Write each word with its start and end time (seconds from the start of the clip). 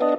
שלום, 0.00 0.16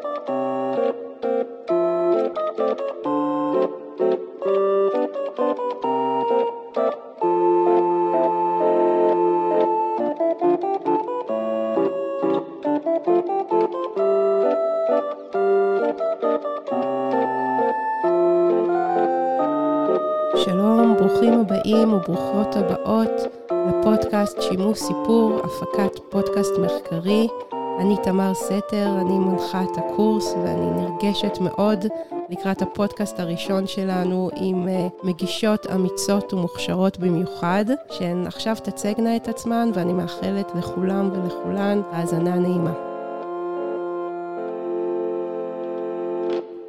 ברוכים 20.98 21.34
הבאים 21.34 21.94
וברוכות 21.94 22.55
הבאות 22.55 23.09
לפודקאסט 23.52 24.41
שימוש 24.41 24.80
סיפור, 24.80 25.41
הפקת 25.44 26.00
פודקאסט 26.09 26.58
מחקרי. 26.58 27.27
אני 27.80 27.95
תמר 28.03 28.34
סתר, 28.34 28.98
אני 29.02 29.20
מנחה 29.20 29.63
את 29.63 29.77
הקורס 29.77 30.34
ואני 30.34 30.71
נרגשת 30.71 31.38
מאוד 31.41 31.85
לקראת 32.30 32.61
הפודקאסט 32.61 33.20
הראשון 33.20 33.67
שלנו 33.67 34.30
עם 34.35 34.67
uh, 34.67 35.07
מגישות 35.07 35.67
אמיצות 35.67 36.34
ומוכשרות 36.34 36.97
במיוחד, 36.97 37.66
שהן 37.91 38.27
עכשיו 38.27 38.55
תצגנה 38.63 39.16
את 39.16 39.27
עצמן 39.27 39.70
ואני 39.73 39.94
מאחלת 39.94 40.52
לכולם 40.55 41.09
ולכולן 41.13 41.81
האזנה 41.91 42.35
נעימה. 42.35 42.73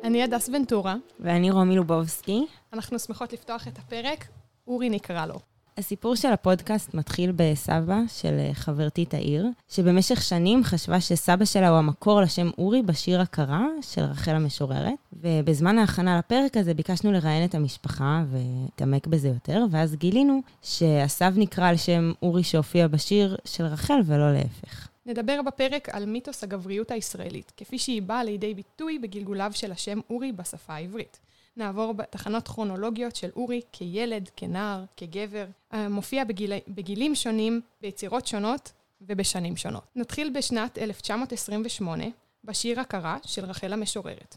אני 0.04 0.22
הדס 0.22 0.48
ונטורה. 0.48 0.96
ואני 1.20 1.50
רומי 1.50 1.76
לובובסקי. 1.76 2.46
אנחנו 2.72 2.98
שמחות 2.98 3.32
לפתוח 3.32 3.68
את 3.68 3.78
הפרק, 3.78 4.26
אורי 4.66 4.90
נקרא 4.90 5.26
לו. 5.26 5.51
הסיפור 5.78 6.16
של 6.16 6.28
הפודקאסט 6.28 6.94
מתחיל 6.94 7.32
בסבא 7.36 7.98
של 8.08 8.38
אה, 8.38 8.54
חברתי 8.54 9.04
תאיר, 9.04 9.46
שבמשך 9.68 10.22
שנים 10.22 10.64
חשבה 10.64 11.00
שסבא 11.00 11.44
שלה 11.44 11.68
הוא 11.68 11.78
המקור 11.78 12.20
לשם 12.20 12.50
אורי 12.58 12.82
בשיר 12.82 13.20
הכרה 13.20 13.66
של 13.82 14.02
רחל 14.02 14.30
המשוררת, 14.30 14.94
ובזמן 15.12 15.78
ההכנה 15.78 16.18
לפרק 16.18 16.56
הזה 16.56 16.74
ביקשנו 16.74 17.12
לראיין 17.12 17.44
את 17.44 17.54
המשפחה 17.54 18.22
ולהתעמק 18.30 19.06
בזה 19.06 19.28
יותר, 19.28 19.64
ואז 19.70 19.94
גילינו 19.94 20.40
שהסב 20.62 21.32
נקרא 21.36 21.68
על 21.68 21.76
שם 21.76 22.12
אורי 22.22 22.42
שהופיע 22.42 22.88
בשיר 22.88 23.36
של 23.44 23.64
רחל 23.64 24.00
ולא 24.06 24.32
להפך. 24.32 24.88
נדבר 25.06 25.40
בפרק 25.46 25.88
על 25.88 26.06
מיתוס 26.06 26.44
הגבריות 26.44 26.90
הישראלית, 26.90 27.52
כפי 27.56 27.78
שהיא 27.78 28.02
באה 28.02 28.24
לידי 28.24 28.54
ביטוי 28.54 28.98
בגלגוליו 28.98 29.50
של 29.54 29.72
השם 29.72 30.00
אורי 30.10 30.32
בשפה 30.32 30.74
העברית. 30.74 31.18
נעבור 31.56 31.94
בתחנות 31.94 32.48
כרונולוגיות 32.48 33.16
של 33.16 33.30
אורי 33.36 33.60
כילד, 33.72 34.30
כנער, 34.36 34.84
כגבר, 34.96 35.46
מופיע 35.74 36.24
בגיל, 36.24 36.52
בגילים 36.68 37.14
שונים, 37.14 37.60
ביצירות 37.80 38.26
שונות 38.26 38.72
ובשנים 39.00 39.56
שונות. 39.56 39.84
נתחיל 39.96 40.30
בשנת 40.34 40.78
1928, 40.78 42.04
בשיר 42.44 42.80
הכרה 42.80 43.16
של 43.24 43.44
רחל 43.44 43.72
המשוררת. 43.72 44.36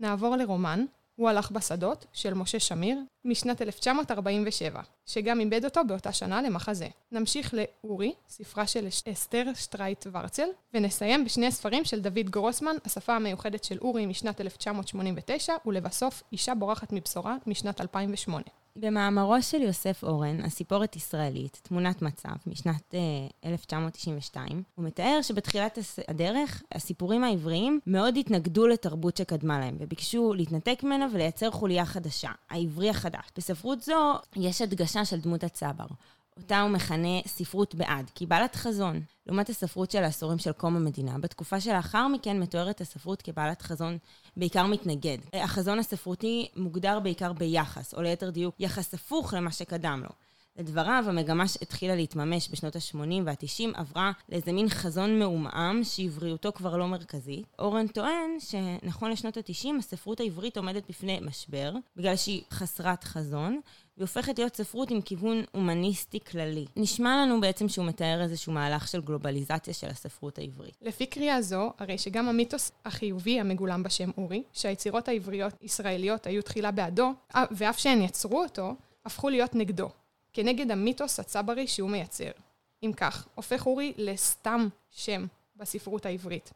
נעבור 0.00 0.36
לרומן, 0.36 0.84
הוא 1.16 1.28
הלך 1.28 1.50
בשדות, 1.50 2.06
של 2.12 2.34
משה 2.34 2.60
שמיר, 2.60 2.98
משנת 3.24 3.62
1947, 3.62 4.82
שגם 5.06 5.40
איבד 5.40 5.64
אותו 5.64 5.80
באותה 5.88 6.12
שנה 6.12 6.42
למחזה. 6.42 6.88
נמשיך 7.12 7.54
לאורי, 7.54 8.14
ספרה 8.28 8.66
של 8.66 8.88
אסתר 9.12 9.44
שטרייט 9.54 10.06
ורצל, 10.12 10.48
ונסיים 10.74 11.24
בשני 11.24 11.46
הספרים 11.46 11.84
של 11.84 12.00
דוד 12.00 12.30
גרוסמן, 12.30 12.76
השפה 12.84 13.16
המיוחדת 13.16 13.64
של 13.64 13.78
אורי 13.78 14.06
משנת 14.06 14.40
1989, 14.40 15.54
ולבסוף, 15.66 16.22
אישה 16.32 16.54
בורחת 16.54 16.92
מבשורה 16.92 17.36
משנת 17.46 17.80
2008. 17.80 18.44
במאמרו 18.76 19.42
של 19.42 19.62
יוסף 19.62 20.04
אורן, 20.04 20.40
הסיפורת 20.40 20.96
ישראלית, 20.96 21.60
תמונת 21.62 22.02
מצב, 22.02 22.30
משנת 22.46 22.94
uh, 22.94 23.46
1992, 23.46 24.62
הוא 24.74 24.84
מתאר 24.84 25.18
שבתחילת 25.22 25.78
הדרך, 26.08 26.62
הסיפורים 26.72 27.24
העבריים 27.24 27.80
מאוד 27.86 28.16
התנגדו 28.16 28.66
לתרבות 28.66 29.16
שקדמה 29.16 29.58
להם, 29.58 29.76
וביקשו 29.80 30.34
להתנתק 30.34 30.80
ממנה 30.82 31.06
ולייצר 31.12 31.50
חוליה 31.50 31.86
חדשה, 31.86 32.30
העברי 32.50 32.90
החדש. 32.90 33.24
בספרות 33.36 33.82
זו 33.82 34.14
יש 34.36 34.62
הדגשה 34.62 35.04
של 35.04 35.20
דמות 35.20 35.44
הצבר. 35.44 35.86
אותה 36.36 36.60
הוא 36.60 36.70
מכנה 36.70 37.20
ספרות 37.26 37.74
בעד, 37.74 38.10
כי 38.14 38.26
בעלת 38.26 38.54
חזון. 38.54 39.00
לעומת 39.26 39.48
הספרות 39.48 39.90
של 39.90 40.04
העשורים 40.04 40.38
של 40.38 40.52
קום 40.52 40.76
המדינה, 40.76 41.18
בתקופה 41.18 41.60
שלאחר 41.60 42.08
מכן 42.08 42.40
מתוארת 42.40 42.80
הספרות 42.80 43.22
כבעלת 43.22 43.62
חזון 43.62 43.98
בעיקר 44.36 44.66
מתנגד. 44.66 45.18
החזון 45.32 45.78
הספרותי 45.78 46.48
מוגדר 46.56 47.00
בעיקר 47.00 47.32
ביחס, 47.32 47.94
או 47.94 48.02
ליתר 48.02 48.30
דיוק, 48.30 48.54
יחס 48.60 48.94
הפוך 48.94 49.34
למה 49.34 49.52
שקדם 49.52 50.00
לו. 50.02 50.10
לדבריו, 50.56 51.04
המגמה 51.08 51.48
שהתחילה 51.48 51.94
להתממש 51.94 52.48
בשנות 52.52 52.76
ה-80 52.76 53.22
וה-90 53.24 53.78
עברה 53.80 54.12
לאיזה 54.28 54.52
מין 54.52 54.68
חזון 54.68 55.18
מעומעם 55.18 55.84
שעבריותו 55.84 56.52
כבר 56.52 56.76
לא 56.76 56.88
מרכזית. 56.88 57.46
אורן 57.58 57.86
טוען 57.86 58.30
שנכון 58.38 59.10
לשנות 59.10 59.36
ה-90 59.36 59.68
הספרות 59.78 60.20
העברית 60.20 60.56
עומדת 60.56 60.88
בפני 60.88 61.20
משבר, 61.22 61.72
בגלל 61.96 62.16
שהיא 62.16 62.42
חסרת 62.50 63.04
חזון, 63.04 63.60
והיא 63.96 64.04
הופכת 64.04 64.38
להיות 64.38 64.56
ספרות 64.56 64.90
עם 64.90 65.00
כיוון 65.00 65.44
הומניסטי 65.52 66.20
כללי. 66.20 66.66
נשמע 66.76 67.16
לנו 67.16 67.40
בעצם 67.40 67.68
שהוא 67.68 67.86
מתאר 67.86 68.22
איזשהו 68.22 68.52
מהלך 68.52 68.88
של 68.88 69.00
גלובליזציה 69.00 69.74
של 69.74 69.86
הספרות 69.86 70.38
העברית. 70.38 70.74
לפי 70.82 71.06
קריאה 71.06 71.42
זו, 71.42 71.72
הרי 71.78 71.98
שגם 71.98 72.28
המיתוס 72.28 72.72
החיובי 72.84 73.40
המגולם 73.40 73.82
בשם 73.82 74.10
אורי, 74.18 74.42
שהיצירות 74.52 75.08
העבריות 75.08 75.54
ישראליות 75.62 76.26
היו 76.26 76.42
תחילה 76.42 76.70
בעדו, 76.70 77.12
ואף 77.50 77.78
שהן 77.78 78.02
יצרו 78.02 78.42
אותו, 78.42 78.74
הפכו 79.04 79.28
להיות 79.28 79.54
נגדו. 79.54 79.88
כנגד 80.32 80.70
המיתוס 80.70 81.20
הצברי 81.20 81.66
שהוא 81.66 81.90
מייצר. 81.90 82.30
אם 82.82 82.92
כך, 82.96 83.28
הופך 83.34 83.66
אורי 83.66 83.92
לסתם 83.96 84.68
שם 84.90 85.26
בספרות 85.56 86.06
העברית. 86.06 86.50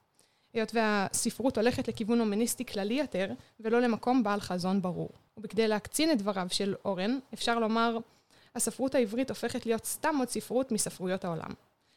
היות 0.54 0.74
והספרות 0.74 1.58
הולכת 1.58 1.88
לכיוון 1.88 2.20
הומניסטי 2.20 2.64
כללי 2.64 2.94
יותר, 2.94 3.32
ולא 3.60 3.80
למקום 3.80 4.22
בעל 4.22 4.40
חזון 4.40 4.82
ברור. 4.82 5.10
ובכדי 5.38 5.68
להקצין 5.68 6.10
את 6.10 6.18
דבריו 6.18 6.46
של 6.50 6.74
אורן, 6.84 7.18
אפשר 7.34 7.58
לומר, 7.58 7.98
הספרות 8.54 8.94
העברית 8.94 9.30
הופכת 9.30 9.66
להיות 9.66 9.84
סתם 9.84 10.16
עוד 10.18 10.28
ספרות 10.28 10.72
מספרויות 10.72 11.24
העולם. 11.24 11.50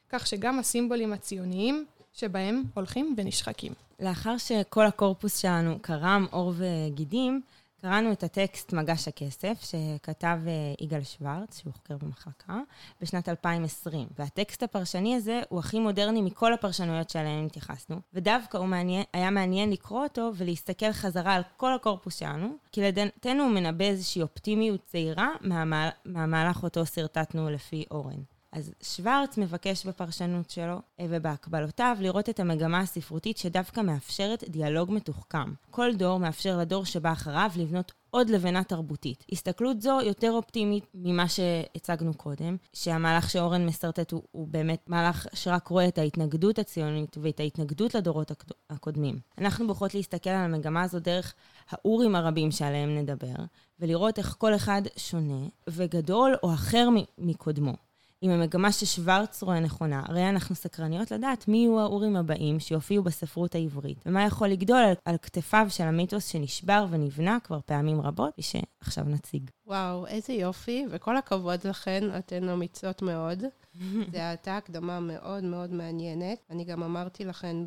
כך 0.09 0.28
שגם 0.28 0.59
הסימבולים 0.59 1.13
הציוניים 1.13 1.85
שבהם 2.13 2.63
הולכים 2.74 3.16
ונשחקים. 3.18 3.74
לאחר 4.00 4.38
שכל 4.38 4.85
הקורפוס 4.85 5.38
שלנו 5.38 5.79
קרם 5.81 6.28
עור 6.31 6.53
וגידים, 6.57 7.41
קראנו 7.81 8.11
את 8.11 8.23
הטקסט 8.23 8.73
מגש 8.73 9.07
הכסף, 9.07 9.61
שכתב 9.61 10.39
אה, 10.47 10.51
יגאל 10.81 11.03
שוורץ, 11.03 11.59
שהוא 11.59 11.73
חוקר 11.73 11.97
במחלקה, 11.97 12.59
בשנת 13.01 13.29
2020. 13.29 14.07
והטקסט 14.19 14.63
הפרשני 14.63 15.15
הזה 15.15 15.41
הוא 15.49 15.59
הכי 15.59 15.79
מודרני 15.79 16.21
מכל 16.21 16.53
הפרשנויות 16.53 17.09
שעליהן 17.09 17.45
התייחסנו, 17.45 17.99
ודווקא 18.13 18.57
הוא 18.57 18.65
מעניין, 18.67 19.03
היה 19.13 19.29
מעניין 19.29 19.71
לקרוא 19.71 20.03
אותו 20.03 20.31
ולהסתכל 20.35 20.91
חזרה 20.91 21.33
על 21.33 21.41
כל 21.57 21.73
הקורפוס 21.73 22.19
שלנו, 22.19 22.55
כי 22.71 22.81
לדעתנו 22.81 23.43
הוא 23.43 23.51
מנבא 23.51 23.85
איזושהי 23.85 24.21
אופטימיות 24.21 24.85
צעירה 24.85 25.29
מהמה, 25.41 25.89
מהמהלך 26.05 26.63
אותו 26.63 26.85
שרטטנו 26.85 27.49
לפי 27.49 27.85
אורן. 27.91 28.21
אז 28.51 28.72
שוורץ 28.84 29.38
מבקש 29.38 29.85
בפרשנות 29.85 30.50
שלו 30.50 30.81
אה, 31.00 31.06
ובהקבלותיו 31.09 31.97
לראות 32.00 32.29
את 32.29 32.39
המגמה 32.39 32.79
הספרותית 32.79 33.38
שדווקא 33.38 33.81
מאפשרת 33.81 34.44
דיאלוג 34.50 34.91
מתוחכם. 34.91 35.53
כל 35.69 35.95
דור 35.95 36.19
מאפשר 36.19 36.57
לדור 36.57 36.85
שבא 36.85 37.11
אחריו 37.11 37.51
לבנות 37.56 37.91
עוד 38.09 38.29
לבנה 38.29 38.63
תרבותית. 38.63 39.25
הסתכלות 39.31 39.81
זו 39.81 40.00
יותר 40.03 40.31
אופטימית 40.31 40.85
ממה 40.94 41.28
שהצגנו 41.28 42.13
קודם, 42.13 42.57
שהמהלך 42.73 43.29
שאורן 43.29 43.66
משרטט 43.66 44.11
הוא, 44.11 44.22
הוא 44.31 44.47
באמת 44.47 44.84
מהלך 44.88 45.28
שרק 45.34 45.67
רואה 45.67 45.88
את 45.88 45.97
ההתנגדות 45.97 46.59
הציונית 46.59 47.17
ואת 47.22 47.40
ההתנגדות 47.40 47.95
לדורות 47.95 48.31
הקודמים. 48.69 49.19
אנחנו 49.38 49.67
בוחרות 49.67 49.94
להסתכל 49.94 50.29
על 50.29 50.45
המגמה 50.45 50.81
הזו 50.81 51.00
דרך 51.00 51.34
האורים 51.69 52.16
הרבים 52.16 52.51
שעליהם 52.51 52.97
נדבר, 52.97 53.35
ולראות 53.79 54.17
איך 54.17 54.35
כל 54.38 54.56
אחד 54.56 54.81
שונה 54.97 55.47
וגדול 55.67 56.35
או 56.44 56.53
אחר 56.53 56.90
מקודמו. 57.17 57.91
עם 58.23 58.31
המגמה 58.31 58.71
ששוורץ 58.71 59.43
רואה 59.43 59.59
נכונה, 59.59 60.03
הרי 60.05 60.29
אנחנו 60.29 60.55
סקרניות 60.55 61.11
לדעת 61.11 61.47
מי 61.47 61.57
יהיו 61.57 61.79
האורים 61.79 62.15
הבאים 62.15 62.59
שיופיעו 62.59 63.03
בספרות 63.03 63.55
העברית, 63.55 63.97
ומה 64.05 64.25
יכול 64.25 64.47
לגדול 64.47 64.78
על, 64.78 64.93
על 65.05 65.17
כתפיו 65.22 65.66
של 65.69 65.84
המיתוס 65.84 66.25
שנשבר 66.25 66.85
ונבנה 66.90 67.37
כבר 67.43 67.59
פעמים 67.66 68.01
רבות, 68.01 68.34
ושעכשיו 68.40 69.03
נציג. 69.07 69.49
וואו, 69.67 70.07
איזה 70.07 70.34
יופי, 70.34 70.85
וכל 70.90 71.17
הכבוד 71.17 71.67
לכן, 71.67 72.03
אתן 72.17 72.49
אמיצות 72.49 73.01
מאוד. 73.01 73.43
זו 74.11 74.17
הייתה 74.17 74.57
הקדמה 74.57 74.99
מאוד 74.99 75.43
מאוד 75.43 75.73
מעניינת. 75.73 76.37
אני 76.49 76.63
גם 76.63 76.84
אמרתי 76.84 77.25
לכן 77.25 77.57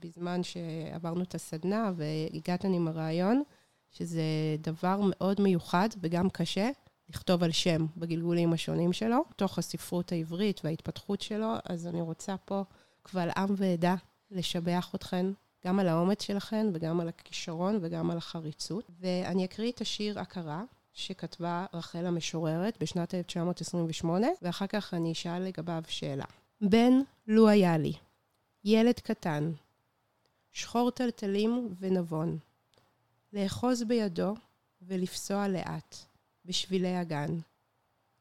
בזמן 0.00 0.40
שעברנו 0.42 1.22
את 1.22 1.34
הסדנה 1.34 1.92
והגעתן 1.96 2.72
עם 2.72 2.88
הרעיון, 2.88 3.42
שזה 3.90 4.22
דבר 4.58 5.00
מאוד 5.02 5.40
מיוחד 5.40 5.88
וגם 6.00 6.30
קשה. 6.30 6.70
לכתוב 7.14 7.42
על 7.42 7.52
שם 7.52 7.86
בגלגולים 7.96 8.52
השונים 8.52 8.92
שלו, 8.92 9.24
תוך 9.36 9.58
הספרות 9.58 10.12
העברית 10.12 10.60
וההתפתחות 10.64 11.20
שלו, 11.20 11.54
אז 11.64 11.86
אני 11.86 12.00
רוצה 12.00 12.36
פה 12.36 12.64
קבל 13.02 13.28
עם 13.36 13.54
ועדה 13.56 13.94
לשבח 14.30 14.90
אתכן, 14.94 15.26
גם 15.66 15.78
על 15.78 15.88
האומץ 15.88 16.22
שלכן 16.22 16.66
וגם 16.72 17.00
על 17.00 17.08
הכישרון 17.08 17.78
וגם 17.82 18.10
על 18.10 18.18
החריצות. 18.18 18.90
ואני 19.00 19.44
אקריא 19.44 19.72
את 19.72 19.80
השיר 19.80 20.20
הכרה. 20.20 20.64
שכתבה 20.92 21.66
רחל 21.74 22.06
המשוררת 22.06 22.78
בשנת 22.80 23.14
1928, 23.14 24.26
ואחר 24.42 24.66
כך 24.66 24.94
אני 24.94 25.12
אשאל 25.12 25.42
לגביו 25.42 25.82
שאלה. 25.88 26.24
בן, 26.60 26.92
לו 27.26 27.48
היה 27.48 27.78
לי, 27.78 27.92
ילד 28.64 29.00
קטן, 29.00 29.52
שחור 30.52 30.90
טלטלים 30.90 31.74
ונבון. 31.78 32.38
לאחוז 33.32 33.82
בידו 33.82 34.34
ולפסוע 34.82 35.48
לאט, 35.48 35.96
בשבילי 36.44 36.96
הגן. 36.96 37.38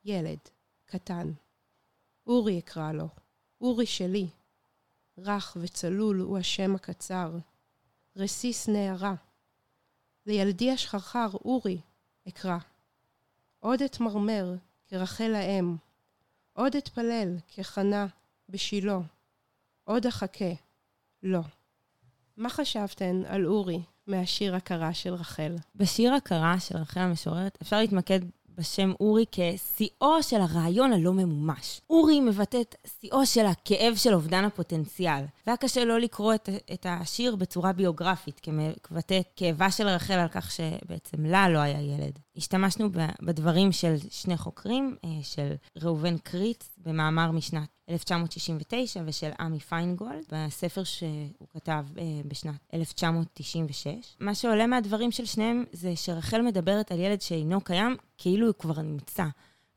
ילד, 0.06 0.40
קטן. 0.86 1.32
אורי 2.28 2.60
אקרא 2.60 2.92
לו, 2.92 3.08
אורי 3.62 3.86
שלי. 3.86 4.28
רך 5.18 5.58
וצלול 5.62 6.20
הוא 6.20 6.38
השם 6.38 6.76
הקצר. 6.76 7.38
רסיס 8.16 8.70
נערה. 8.70 9.14
לילדי 10.26 10.72
השחרחר, 10.72 11.30
אורי, 11.46 11.82
אקרא. 12.28 12.58
עוד 13.60 13.82
אתמרמר, 13.82 14.56
כרחל 14.88 15.34
האם. 15.36 15.76
עוד 16.54 16.76
אתפלל, 16.76 17.38
כחנה, 17.48 18.08
בשילה. 18.50 18.98
עוד 19.84 20.06
אחכה, 20.06 20.54
לא. 21.24 21.42
מה 22.38 22.50
חשבתן 22.50 23.26
על 23.26 23.46
אורי 23.46 23.82
מהשיר 24.12 24.56
הכרה 24.56 24.94
של 24.94 25.14
רחל? 25.14 25.56
בשיר 25.76 26.14
הכרה 26.14 26.60
של 26.60 26.78
רחל 26.78 27.00
המשוררת 27.00 27.58
אפשר 27.62 27.78
להתמקד 27.80 28.20
בשם 28.58 28.92
אורי 29.00 29.26
כשיאו 29.32 30.24
של 30.24 30.42
הרעיון 30.42 30.94
הלא 30.94 31.14
ממומש. 31.14 31.82
אורי 31.90 32.20
מבטא 32.20 32.62
את 32.62 32.76
שיאו 33.00 33.26
של 33.26 33.46
הכאב 33.46 33.96
של 33.96 34.14
אובדן 34.14 34.46
הפוטנציאל. 34.46 35.24
והיה 35.48 35.58
קשה 35.58 35.86
לא 35.86 36.00
לקרוא 36.00 36.34
את, 36.34 36.50
את 36.74 36.86
השיר 36.90 37.36
בצורה 37.36 37.74
ביוגרפית, 37.74 38.42
כמבטא 38.44 39.20
את 39.20 39.32
כאבה 39.36 39.72
של 39.72 39.88
רחל 39.88 40.14
על 40.14 40.28
כך 40.28 40.52
שבעצם 40.52 41.26
לה 41.26 41.50
לא 41.50 41.60
היה 41.60 41.82
ילד. 41.82 42.20
השתמשנו 42.38 42.90
בדברים 43.22 43.72
של 43.72 43.96
שני 44.10 44.38
חוקרים, 44.38 44.96
אה, 45.06 45.10
של 45.24 45.54
ראובן 45.82 46.18
קריץ, 46.18 46.70
במאמר 46.78 47.32
משנת 47.32 47.68
1969, 47.92 49.02
ושל 49.06 49.32
עמי 49.40 49.60
פיינגולד, 49.60 50.24
בספר 50.32 50.84
שהוא 50.84 51.48
כתב 51.54 51.86
אה, 51.98 52.04
בשנת 52.28 52.60
1996. 52.74 53.90
מה 54.20 54.36
שעולה 54.36 54.68
מהדברים 54.68 55.12
של 55.12 55.26
שניהם 55.26 55.64
זה 55.72 55.96
שרחל 55.96 56.42
מדברת 56.42 56.92
על 56.92 57.00
ילד 57.00 57.22
שאינו 57.22 57.62
קיים 57.62 57.96
כאילו 58.18 58.48
הוא 58.48 58.56
כבר 58.60 58.82
נמצא. 58.82 59.26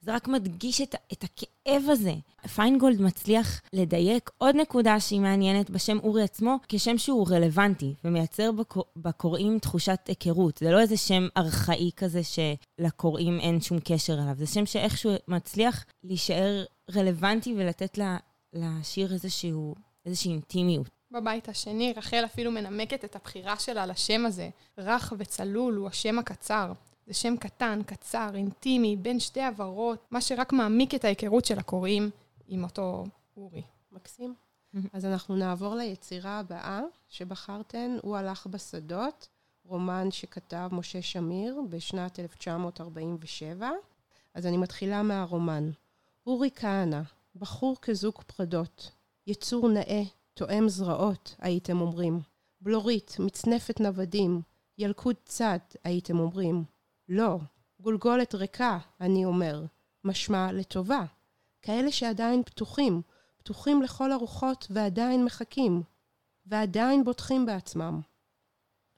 זה 0.05 0.15
רק 0.15 0.29
מדגיש 0.29 0.81
את, 0.81 0.95
את 1.13 1.25
הכאב 1.25 1.83
הזה. 1.89 2.15
פיינגולד 2.55 3.03
מצליח 3.03 3.61
לדייק 3.73 4.31
עוד 4.39 4.57
נקודה 4.57 5.01
שהיא 5.01 5.21
מעניינת 5.21 5.71
בשם 5.71 5.99
אורי 5.99 6.23
עצמו, 6.23 6.57
כשם 6.69 6.99
שהוא 6.99 7.27
רלוונטי 7.31 7.95
ומייצר 8.05 8.53
בקור, 8.53 8.85
בקוראים 8.97 9.59
תחושת 9.59 9.99
היכרות. 10.09 10.59
זה 10.59 10.71
לא 10.71 10.81
איזה 10.81 10.97
שם 10.97 11.29
ארכאי 11.37 11.91
כזה 11.97 12.21
שלקוראים 12.25 13.41
אין 13.41 13.61
שום 13.61 13.79
קשר 13.85 14.15
אליו, 14.15 14.35
זה 14.39 14.47
שם 14.47 14.67
שאיכשהו 14.67 15.13
מצליח 15.29 15.85
להישאר 16.05 16.65
רלוונטי 16.91 17.55
ולתת 17.57 17.99
לה, 17.99 18.17
לשיר 18.53 19.13
איזשהו, 19.13 19.75
איזושהי 20.07 20.31
אינטימיות. 20.31 20.91
בבית 21.11 21.49
השני, 21.49 21.93
רחל 21.97 22.25
אפילו 22.25 22.51
מנמקת 22.51 23.05
את 23.05 23.17
הבחירה 23.17 23.59
שלה 23.59 23.87
לשם 23.87 24.27
הזה. 24.27 24.51
רך 24.79 25.13
וצלול 25.19 25.75
הוא 25.75 25.89
השם 25.89 26.19
הקצר. 26.19 26.73
זה 27.07 27.15
שם 27.15 27.37
קטן, 27.37 27.81
קצר, 27.87 28.31
אינטימי, 28.35 28.97
בין 28.97 29.21
שתי 29.21 29.41
עברות, 29.41 30.07
מה 30.11 30.21
שרק 30.21 30.53
מעמיק 30.53 30.95
את 30.95 31.05
ההיכרות 31.05 31.45
של 31.45 31.59
הקוראים 31.59 32.11
עם 32.49 32.65
אותו 32.65 33.05
אורי. 33.37 33.63
מקסים. 33.93 34.35
אז 34.93 35.05
אנחנו 35.05 35.37
נעבור 35.37 35.75
ליצירה 35.75 36.39
הבאה 36.39 36.81
שבחרתן, 37.09 37.97
הוא 38.03 38.17
הלך 38.17 38.47
בשדות, 38.47 39.29
רומן 39.65 40.11
שכתב 40.11 40.69
משה 40.73 41.03
שמיר 41.03 41.61
בשנת 41.69 42.21
1947. 42.21 43.71
אז 44.35 44.47
אני 44.47 44.57
מתחילה 44.57 45.03
מהרומן. 45.03 45.71
אורי 46.27 46.51
כהנא, 46.55 47.01
בחור 47.37 47.77
כזוג 47.83 48.15
פרדות, 48.23 48.91
יצור 49.27 49.69
נאה, 49.69 50.03
תואם 50.35 50.69
זרעות, 50.69 51.37
הייתם 51.39 51.81
אומרים. 51.81 52.21
בלורית, 52.61 53.17
מצנפת 53.19 53.81
נוודים, 53.81 54.41
ילקוט 54.79 55.17
צד, 55.25 55.59
הייתם 55.85 56.19
אומרים. 56.19 56.65
לא, 57.09 57.39
גולגולת 57.81 58.35
ריקה, 58.35 58.79
אני 59.01 59.25
אומר, 59.25 59.65
משמע 60.05 60.53
לטובה. 60.53 61.05
כאלה 61.63 61.93
שעדיין 61.93 62.43
פתוחים, 62.43 63.03
פתוחים 63.37 63.83
לכל 63.83 64.13
הרוחות 64.13 64.67
ועדיין 64.71 65.25
מחכים, 65.25 65.83
ועדיין 66.47 67.05
בוטחים 67.05 67.47
בעצמם. 67.47 68.01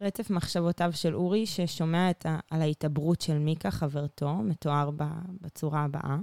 רצף 0.00 0.30
מחשבותיו 0.30 0.92
של 0.92 1.14
אורי, 1.14 1.46
ששומע 1.46 2.10
ה... 2.24 2.38
על 2.50 2.62
ההתעברות 2.62 3.20
של 3.20 3.38
מיקה, 3.38 3.70
חברתו, 3.70 4.34
מתואר. 4.34 4.90
בצורה 5.40 5.84
הבאה. 5.84 6.16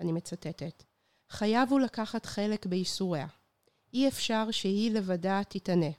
אני 0.00 0.12
מצטטת. 0.12 0.84
חייב 1.30 1.70
הוא 1.70 1.80
לקחת 1.80 2.26
חלק 2.26 2.66
בייסוריה. 2.66 3.26
אי 3.92 4.08
אפשר 4.08 4.50
שהיא 4.50 4.90
לבדה 4.90 5.40
תתענה. 5.48 5.90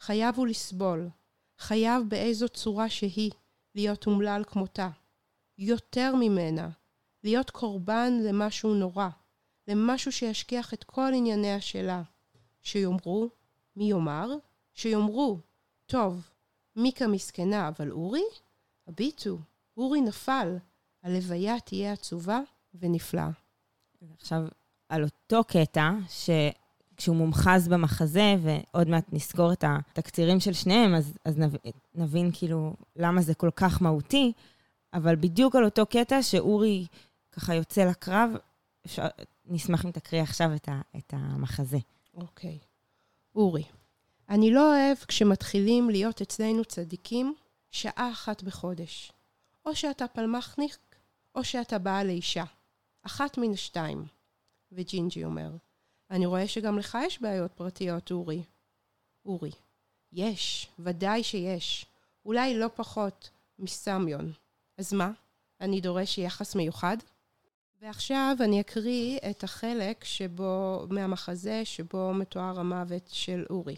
חייב 0.00 0.34
הוא 0.36 0.46
לסבול. 0.46 1.08
חייב 1.58 2.02
באיזו 2.08 2.48
צורה 2.48 2.88
שהיא, 2.88 3.30
להיות 3.74 4.06
אומלל 4.06 4.44
כמותה. 4.46 4.88
יותר 5.58 6.14
ממנה, 6.16 6.70
להיות 7.24 7.50
קורבן 7.50 8.12
למשהו 8.22 8.74
נורא, 8.74 9.08
למשהו 9.68 10.12
שישכיח 10.12 10.74
את 10.74 10.84
כל 10.84 11.12
ענייניה 11.14 11.60
שלה. 11.60 12.02
שיאמרו, 12.62 13.28
מי 13.76 13.84
יאמר? 13.84 14.28
שיאמרו, 14.74 15.38
טוב, 15.86 16.28
מיקה 16.76 17.06
מסכנה, 17.06 17.68
אבל 17.68 17.92
אורי? 17.92 18.22
הביטו, 18.86 19.38
אורי 19.76 20.00
נפל, 20.00 20.56
הלוויה 21.02 21.60
תהיה 21.60 21.92
עצובה 21.92 22.40
ונפלאה. 22.74 23.30
עכשיו, 24.18 24.42
על 24.88 25.04
אותו 25.04 25.44
קטע, 25.44 25.90
ש... 26.08 26.30
כשהוא 26.96 27.16
מומחז 27.16 27.68
במחזה, 27.68 28.36
ועוד 28.42 28.88
מעט 28.88 29.04
נסגור 29.12 29.52
את 29.52 29.64
התקצירים 29.66 30.40
של 30.40 30.52
שניהם, 30.52 30.94
אז, 30.94 31.12
אז 31.24 31.38
נבין, 31.38 31.72
נבין 31.94 32.30
כאילו 32.32 32.74
למה 32.96 33.22
זה 33.22 33.34
כל 33.34 33.50
כך 33.56 33.82
מהותי, 33.82 34.32
אבל 34.94 35.16
בדיוק 35.16 35.56
על 35.56 35.64
אותו 35.64 35.86
קטע 35.86 36.22
שאורי 36.22 36.86
ככה 37.32 37.54
יוצא 37.54 37.84
לקרב, 37.84 38.30
אפשר, 38.86 39.06
נשמח 39.44 39.84
אם 39.84 39.90
תקריא 39.90 40.22
עכשיו 40.22 40.54
את, 40.54 40.68
ה, 40.68 40.80
את 40.96 41.14
המחזה. 41.16 41.78
אוקיי. 42.14 42.58
Okay. 42.62 42.66
אורי, 43.34 43.64
אני 44.28 44.50
לא 44.50 44.74
אוהב 44.74 44.98
כשמתחילים 45.08 45.90
להיות 45.90 46.20
אצלנו 46.20 46.64
צדיקים 46.64 47.34
שעה 47.70 48.10
אחת 48.12 48.42
בחודש. 48.42 49.12
או 49.66 49.76
שאתה 49.76 50.08
פלמחניק, 50.08 50.78
או 51.34 51.44
שאתה 51.44 51.78
בעל 51.78 52.06
לאישה. 52.06 52.44
אחת 53.02 53.38
מן 53.38 53.52
השתיים. 53.52 54.04
וג'ינג'י 54.72 55.24
אומר, 55.24 55.50
אני 56.10 56.26
רואה 56.26 56.48
שגם 56.48 56.78
לך 56.78 56.98
יש 57.06 57.22
בעיות 57.22 57.52
פרטיות, 57.52 58.10
אורי. 58.10 58.42
אורי, 59.24 59.50
יש, 60.12 60.68
ודאי 60.78 61.22
שיש. 61.22 61.86
אולי 62.26 62.58
לא 62.58 62.66
פחות 62.74 63.30
מסמיון. 63.58 64.32
אז 64.78 64.92
מה? 64.92 65.10
אני 65.60 65.80
דורש 65.80 66.18
יחס 66.18 66.54
מיוחד? 66.54 66.96
ועכשיו 67.80 68.36
אני 68.40 68.60
אקריא 68.60 69.18
את 69.30 69.44
החלק 69.44 70.04
שבו, 70.04 70.86
מהמחזה 70.90 71.64
שבו 71.64 72.14
מתואר 72.14 72.60
המוות 72.60 73.08
של 73.12 73.44
אורי. 73.50 73.76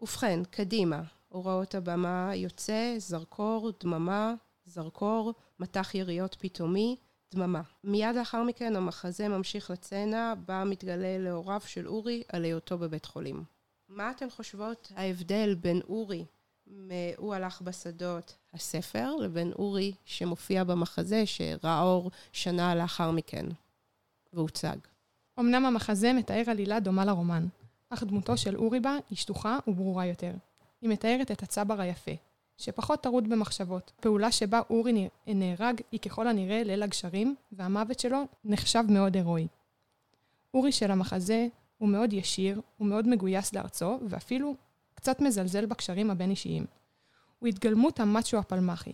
ובכן, 0.00 0.44
קדימה, 0.44 1.02
הוראות 1.28 1.74
הבמה 1.74 2.30
יוצא, 2.34 2.94
זרקור, 2.98 3.72
דממה, 3.80 4.34
זרקור, 4.64 5.34
מטח 5.58 5.94
יריות 5.94 6.36
פתאומי, 6.38 6.96
דממה. 7.34 7.62
מיד 7.84 8.16
לאחר 8.16 8.42
מכן 8.42 8.76
המחזה 8.76 9.28
ממשיך 9.28 9.70
לצנה 9.70 10.34
בה 10.46 10.64
מתגלה 10.64 11.18
להוריו 11.18 11.60
של 11.66 11.88
אורי 11.88 12.22
על 12.28 12.44
היותו 12.44 12.78
בבית 12.78 13.04
חולים. 13.04 13.44
מה 13.88 14.10
אתן 14.10 14.30
חושבות 14.30 14.92
ההבדל 14.96 15.54
בין 15.54 15.80
אורי 15.88 16.24
מ"הוא 16.66 17.34
הלך 17.34 17.62
בשדות" 17.62 18.36
הספר 18.54 19.16
לבין 19.16 19.52
אורי 19.52 19.92
שמופיע 20.04 20.64
במחזה 20.64 21.26
שראה 21.26 21.82
אור 21.82 22.10
שנה 22.32 22.74
לאחר 22.74 23.10
מכן 23.10 23.46
והוצג? 24.32 24.76
אמנם 25.40 25.66
המחזה 25.66 26.12
מתאר 26.12 26.42
עלילה 26.46 26.80
דומה 26.80 27.04
לרומן, 27.04 27.46
אך 27.90 28.02
דמותו 28.02 28.36
של 28.36 28.56
אורי 28.56 28.80
בה 28.80 28.96
היא 29.10 29.18
שטוחה 29.18 29.58
וברורה 29.66 30.06
יותר. 30.06 30.32
היא 30.80 30.90
מתארת 30.90 31.30
את 31.30 31.42
הצבר 31.42 31.80
היפה, 31.80 32.12
שפחות 32.58 33.02
טרוד 33.02 33.28
במחשבות. 33.28 33.92
פעולה 34.00 34.32
שבה 34.32 34.60
אורי 34.70 35.08
נהרג 35.26 35.80
היא 35.92 36.00
ככל 36.00 36.28
הנראה 36.28 36.62
ליל 36.62 36.82
הגשרים, 36.82 37.34
והמוות 37.52 38.00
שלו 38.00 38.22
נחשב 38.44 38.84
מאוד 38.88 39.16
הירואי. 39.16 39.46
אורי 40.54 40.72
של 40.72 40.90
המחזה 40.90 41.46
הוא 41.78 41.88
מאוד 41.88 42.12
ישיר, 42.12 42.60
הוא 42.78 42.88
מאוד 42.88 43.08
מגויס 43.08 43.54
לארצו, 43.54 43.98
ואפילו 44.08 44.54
קצת 44.94 45.20
מזלזל 45.20 45.66
בקשרים 45.66 46.10
הבין-אישיים. 46.10 46.64
הוא 47.38 47.48
התגלמות 47.48 48.00
המאצ'ו 48.00 48.38
הפלמחי, 48.38 48.92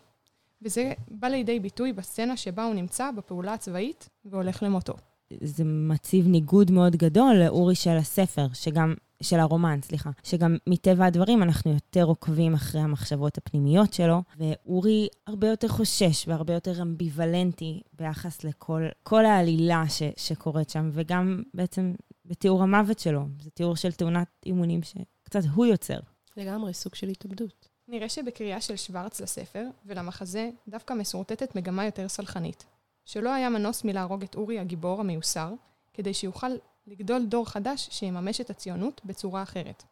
וזה 0.62 0.92
בא 1.10 1.28
לידי 1.28 1.60
ביטוי 1.60 1.92
בסצנה 1.92 2.36
שבה 2.36 2.64
הוא 2.64 2.74
נמצא 2.74 3.10
בפעולה 3.10 3.52
הצבאית 3.52 4.08
והולך 4.24 4.62
למותו. 4.62 4.94
זה 5.40 5.64
מציב 5.64 6.28
ניגוד 6.28 6.70
מאוד 6.70 6.96
גדול 6.96 7.34
לאורי 7.34 7.74
של 7.74 7.96
הספר, 7.96 8.46
שגם 8.54 8.94
של 9.22 9.40
הרומן, 9.40 9.78
סליחה, 9.82 10.10
שגם 10.22 10.56
מטבע 10.66 11.06
הדברים 11.06 11.42
אנחנו 11.42 11.72
יותר 11.72 12.04
עוקבים 12.04 12.54
אחרי 12.54 12.80
המחשבות 12.80 13.38
הפנימיות 13.38 13.92
שלו, 13.92 14.22
ואורי 14.38 15.08
הרבה 15.26 15.48
יותר 15.48 15.68
חושש 15.68 16.28
והרבה 16.28 16.54
יותר 16.54 16.82
אמביוולנטי 16.82 17.80
ביחס 17.92 18.44
לכל 18.44 19.24
העלילה 19.24 19.84
ש, 19.88 20.02
שקורית 20.16 20.70
שם, 20.70 20.90
וגם 20.92 21.42
בעצם 21.54 21.94
בתיאור 22.24 22.62
המוות 22.62 22.98
שלו. 22.98 23.22
זה 23.40 23.50
תיאור 23.50 23.76
של 23.76 23.92
תאונת 23.92 24.28
אימונים 24.46 24.80
שקצת 24.82 25.40
הוא 25.54 25.66
יוצר. 25.66 25.98
לגמרי, 26.36 26.74
סוג 26.74 26.94
של 26.94 27.08
התאבדות. 27.08 27.68
נראה 27.88 28.08
שבקריאה 28.08 28.60
של 28.60 28.76
שוורץ 28.76 29.20
לספר 29.20 29.66
ולמחזה 29.86 30.50
דווקא 30.68 30.94
מסורטטת 30.94 31.56
מגמה 31.56 31.84
יותר 31.84 32.08
סלחנית. 32.08 32.64
שלא 33.04 33.34
היה 33.34 33.48
מנוס 33.48 33.84
מלהרוג 33.84 34.22
את 34.22 34.34
אורי 34.34 34.58
הגיבור 34.58 35.00
המיוסר, 35.00 35.52
כדי 35.94 36.14
שיוכל 36.14 36.50
לגדול 36.86 37.26
דור 37.26 37.48
חדש 37.48 37.88
שיממש 37.90 38.40
את 38.40 38.50
הציונות 38.50 39.00
בצורה 39.04 39.42
אחרת. 39.42 39.82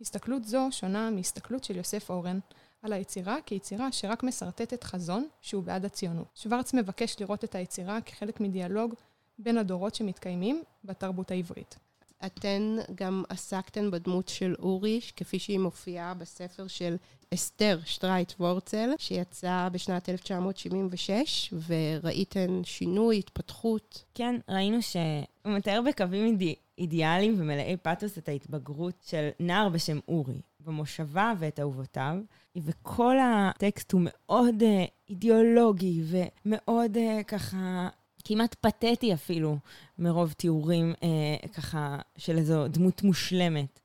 הסתכלות 0.00 0.44
זו 0.44 0.68
שונה 0.70 1.10
מהסתכלות 1.10 1.64
של 1.64 1.76
יוסף 1.76 2.10
אורן 2.10 2.38
על 2.82 2.92
היצירה 2.92 3.36
כיצירה 3.46 3.92
שרק 3.92 4.22
משרטטת 4.22 4.84
חזון 4.84 5.28
שהוא 5.40 5.62
בעד 5.62 5.84
הציונות. 5.84 6.26
שוורץ 6.34 6.74
מבקש 6.74 7.16
לראות 7.20 7.44
את 7.44 7.54
היצירה 7.54 8.00
כחלק 8.00 8.40
מדיאלוג 8.40 8.94
בין 9.38 9.58
הדורות 9.58 9.94
שמתקיימים 9.94 10.62
בתרבות 10.84 11.30
העברית. 11.30 11.78
אתן 12.26 12.76
גם 12.94 13.22
עסקתן 13.28 13.90
בדמות 13.90 14.28
של 14.28 14.54
אורי, 14.58 15.00
כפי 15.16 15.38
שהיא 15.38 15.58
מופיעה 15.58 16.14
בספר 16.14 16.66
של 16.66 16.96
אסתר 17.34 17.78
שטרייט 17.84 18.32
וורצל, 18.40 18.90
שיצא 18.98 19.68
בשנת 19.72 20.08
1976, 20.08 21.54
וראיתן 21.66 22.60
שינוי, 22.64 23.18
התפתחות. 23.18 24.04
כן, 24.14 24.34
ראינו 24.48 24.82
שהוא 24.82 25.54
מתאר 25.56 25.80
בקווים 25.88 26.26
אידי, 26.26 26.54
אידיאליים 26.78 27.34
ומלאי 27.38 27.76
פתוס 27.82 28.18
את 28.18 28.28
ההתבגרות 28.28 28.94
של 29.06 29.28
נער 29.40 29.68
בשם 29.68 29.98
אורי, 30.08 30.40
במושבה 30.60 31.32
ואת 31.38 31.60
אהובותיו, 31.60 32.16
וכל 32.56 33.16
הטקסט 33.22 33.92
הוא 33.92 34.00
מאוד 34.04 34.62
uh, 34.62 34.90
אידיאולוגי 35.10 36.02
ומאוד 36.04 36.96
uh, 36.96 37.24
ככה 37.24 37.88
כמעט 38.28 38.54
פתטי 38.54 39.14
אפילו, 39.14 39.58
מרוב 39.98 40.32
תיאורים 40.32 40.94
אה, 41.02 41.48
ככה 41.48 41.98
של 42.16 42.38
איזו 42.38 42.68
דמות 42.68 43.02
מושלמת. 43.02 43.80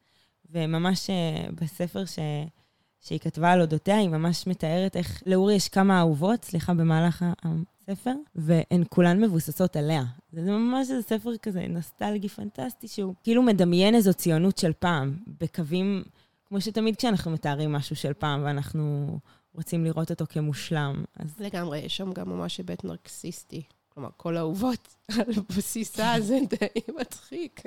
וממש 0.52 1.10
אה, 1.10 1.46
בספר 1.62 2.06
ש... 2.06 2.20
שהיא 3.00 3.20
כתבה 3.20 3.52
על 3.52 3.62
אודותיה, 3.62 3.98
היא 3.98 4.10
ממש 4.10 4.48
מתארת 4.48 4.96
איך 4.96 5.24
לאורי 5.26 5.56
יש 5.56 5.70
כמה 5.70 6.00
אהובות, 6.00 6.44
סליחה, 6.44 6.74
במהלך 6.74 7.26
הספר, 7.44 8.12
והן 8.36 8.84
כולן 8.90 9.22
מבוססות 9.22 9.76
עליה. 9.76 10.04
זה 10.34 10.52
ממש 10.52 10.92
איזה 10.92 11.02
ספר 11.02 11.38
כזה 11.38 11.66
נוסטלגי 11.70 12.30
פנטסטי, 12.30 12.88
שהוא 12.88 13.14
כאילו 13.24 13.44
מדמיין 13.44 13.96
איזו 13.96 14.14
ציונות 14.14 14.58
של 14.58 14.72
פעם, 14.80 15.18
בקווים, 15.42 16.04
כמו 16.46 16.62
שתמיד 16.62 16.96
כשאנחנו 16.96 17.32
מתארים 17.32 17.72
משהו 17.72 17.96
של 17.96 18.14
פעם, 18.14 18.44
ואנחנו 18.44 19.18
רוצים 19.54 19.86
לראות 19.86 20.12
אותו 20.12 20.26
כמושלם. 20.30 21.04
אז... 21.16 21.40
לגמרי, 21.40 21.80
יש 21.80 21.98
שם 21.98 22.14
גם 22.14 22.30
ממש 22.30 22.58
היבט 22.58 22.84
נרקסיסטי. 22.84 23.64
כלומר, 23.94 24.10
כל 24.18 24.38
האהובות 24.38 24.96
על 25.18 25.34
בסיסה 25.58 26.14
זה 26.28 26.40
די 26.50 26.94
מצחיק. 27.00 27.62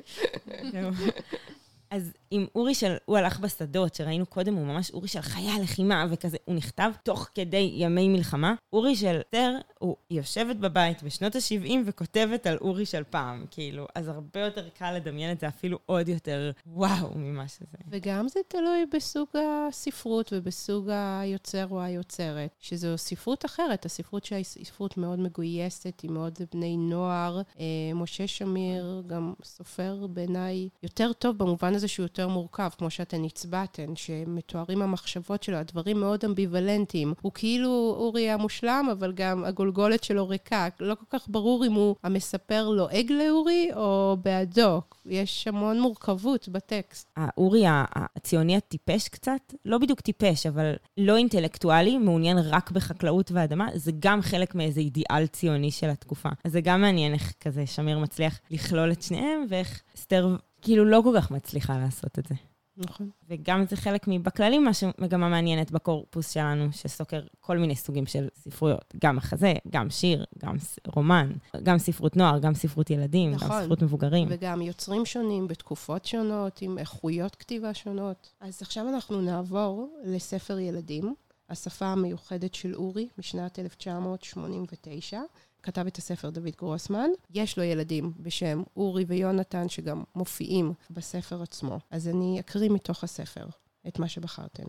אז 1.91 2.13
עם 2.31 2.47
אורי 2.55 2.75
של 2.75 2.97
הוא 3.05 3.19
הלך 3.19 3.41
בשדות, 3.41 3.95
שראינו 3.95 4.27
קודם, 4.27 4.55
הוא 4.55 4.67
ממש 4.67 4.91
אורי 4.91 5.09
של 5.09 5.21
חייל 5.21 5.63
לחימה 5.63 6.07
וכזה, 6.11 6.37
הוא 6.45 6.55
נכתב 6.55 6.91
תוך 7.03 7.29
כדי 7.35 7.73
ימי 7.75 8.09
מלחמה. 8.09 8.55
אורי 8.73 8.97
של 8.97 9.21
אסתר, 9.37 9.53
הוא 9.79 9.97
יושבת 10.11 10.57
בבית 10.57 11.03
בשנות 11.03 11.37
ה-70 11.37 11.73
וכותבת 11.87 12.47
על 12.47 12.57
אורי 12.61 12.87
של 12.87 13.03
פעם, 13.11 13.45
כאילו, 13.51 13.87
אז 13.95 14.09
הרבה 14.09 14.41
יותר 14.41 14.69
קל 14.69 14.93
לדמיין 14.93 15.33
את 15.33 15.41
זה 15.41 15.49
אפילו 15.49 15.79
עוד 15.87 16.09
יותר 16.09 16.51
וואו 16.67 17.11
ממה 17.15 17.49
שזה. 17.49 17.79
וגם 17.89 18.29
זה 18.29 18.41
תלוי 18.49 18.87
בסוג 18.95 19.29
הספרות 19.69 20.33
ובסוג 20.33 20.91
היוצר 20.91 21.67
או 21.71 21.81
היוצרת, 21.81 22.51
שזו 22.61 22.99
ספרות 22.99 23.45
אחרת, 23.45 23.85
הספרות 23.85 24.25
שהיא 24.25 24.45
ספרות 24.45 24.97
מאוד 24.97 25.19
מגויסת, 25.19 26.01
היא 26.03 26.11
מאוד 26.11 26.39
בני 26.53 26.77
נוער. 26.77 27.43
אה, 27.61 27.65
משה 27.95 28.27
שמיר 28.27 29.03
גם 29.07 29.35
סופר 29.43 30.07
בעיניי 30.07 30.69
יותר 30.83 31.13
טוב 31.13 31.39
במובן 31.39 31.75
הזה 31.77 31.89
שהוא 31.89 32.05
יותר 32.05 32.29
מורכב, 32.29 32.69
כמו 32.79 32.91
שאתן 32.91 33.25
הצבעתן, 33.25 33.97
שמתוארים 33.97 34.83
המחשבות 34.83 35.43
שלו, 35.43 35.57
הדברים 35.57 36.01
מאוד 36.01 36.25
אמביוולנטיים. 36.25 37.15
הוא 37.21 37.33
כאילו 37.35 37.95
אורי 37.99 38.31
המושלם, 38.31 38.89
אבל 38.93 39.13
גם 39.13 39.45
הגולגולת 39.45 40.05
שלו 40.05 40.29
ריקה. 40.29 40.69
לא 40.81 40.95
כל 40.95 41.19
כך 41.19 41.29
ברור 41.29 41.67
אם 41.67 41.73
הוא 41.73 41.97
המספר 42.03 42.69
לועג 42.69 43.13
לאורי 43.13 43.69
או 43.75 44.17
בעדו. 44.23 44.81
יש 45.07 45.49
המון 45.49 45.81
מורכבות 45.81 46.49
בטקסט. 46.49 47.09
האורי 47.17 47.65
הציוני 47.67 48.57
הטיפש 48.57 49.09
קצת, 49.09 49.55
לא 49.65 49.79
בדיוק 49.79 50.01
טיפש, 50.01 50.47
אבל 50.47 50.75
לא 50.99 51.17
אינטלקטואלי, 51.17 51.99
מעוניין 51.99 52.39
רק 52.39 52.71
בחקלאות 52.71 53.33
ואדמה, 53.33 53.69
זה 53.75 53.93
גם 53.99 54.23
חלק 54.23 54.55
מאיזה 54.55 54.81
אידיאל 54.81 55.27
ציוני 55.27 55.71
של 55.71 55.91
התקופה. 55.91 56.29
אז 56.45 56.53
זה 56.53 56.61
גם 56.61 56.81
מעניין 56.81 57.13
איך 57.13 57.33
כזה 57.41 57.67
שמיר 57.67 57.99
מצליח 57.99 58.41
לכלול 58.51 58.93
את 58.93 59.03
שניהם, 59.03 59.47
ואיך 59.49 59.83
אסתר 59.97 60.37
כאילו 60.67 60.85
לא 60.85 61.01
כל 61.05 61.13
כך 61.17 61.31
מצליחה 61.31 61.79
לעשות 61.79 62.19
את 62.19 62.27
זה. 62.27 62.35
נכון. 62.77 63.11
וגם 63.29 63.65
זה 63.69 63.77
חלק 63.77 64.09
מבכללים, 64.09 64.65
מה 64.65 64.75
שמגמה 64.75 65.29
מעניינת 65.29 65.71
בקורפוס 65.71 66.31
שלנו, 66.31 66.73
שסוקר 66.73 67.21
כל 67.41 67.59
מיני 67.59 67.77
סוגים 67.77 68.07
של 68.07 68.29
ספרויות. 68.35 68.95
גם 69.03 69.17
מחזה, 69.17 69.55
גם 69.71 69.91
שיר, 69.91 70.25
גם 70.39 70.57
רומן, 70.87 71.33
גם 71.63 71.79
ספרות 71.79 72.17
נוער, 72.17 72.39
גם 72.39 72.55
ספרות 72.55 72.91
ילדים, 72.91 73.31
נכון. 73.31 73.49
גם 73.49 73.63
ספרות 73.63 73.83
מבוגרים. 73.83 74.29
וגם 74.31 74.63
יוצרים 74.63 75.07
שונים 75.07 75.49
בתקופות 75.49 76.05
שונות, 76.05 76.63
עם 76.63 76.79
איכויות 76.79 77.37
כתיבה 77.37 77.75
שונות. 77.75 78.33
אז 78.41 78.63
עכשיו 78.63 78.89
אנחנו 78.89 79.21
נעבור 79.21 79.99
לספר 80.05 80.59
ילדים, 80.59 81.15
השפה 81.51 81.87
המיוחדת 81.87 82.55
של 82.55 82.75
אורי, 82.75 83.09
משנת 83.19 83.59
1989. 83.59 85.21
כתב 85.63 85.87
את 85.87 85.97
הספר 85.97 86.31
דוד 86.31 86.57
גרוסמן. 86.59 87.11
יש 87.31 87.59
לו 87.59 87.65
ילדים 87.65 88.13
בשם 88.19 88.63
אורי 88.77 89.05
ויונתן, 89.09 89.69
שגם 89.69 90.05
מופיעים 90.15 90.73
בספר 90.91 91.43
עצמו. 91.43 91.79
אז 91.91 92.09
אני 92.09 92.41
אקריא 92.41 92.71
מתוך 92.71 93.05
הספר 93.05 93.47
את 93.89 93.99
מה 93.99 94.09
שבחרתם. 94.09 94.67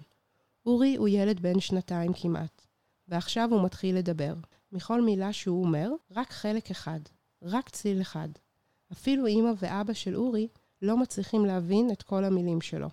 אורי 0.65 0.95
הוא 0.95 1.07
ילד 1.07 1.39
בן 1.39 1.59
שנתיים 1.59 2.11
כמעט, 2.13 2.61
ועכשיו 3.07 3.49
הוא 3.51 3.63
מתחיל 3.63 3.97
לדבר. 3.97 4.33
מכל 4.71 5.01
מילה 5.01 5.33
שהוא 5.33 5.63
אומר, 5.63 5.91
רק 6.11 6.31
חלק 6.31 6.71
אחד, 6.71 6.99
רק 7.41 7.69
צליל 7.69 8.01
אחד. 8.01 8.29
אפילו 8.91 9.25
אימא 9.25 9.51
ואבא 9.57 9.93
של 9.93 10.15
אורי 10.15 10.47
לא 10.81 10.97
מצליחים 10.97 11.45
להבין 11.45 11.91
את 11.91 12.03
כל 12.03 12.23
המילים 12.23 12.61
שלו. 12.61 12.87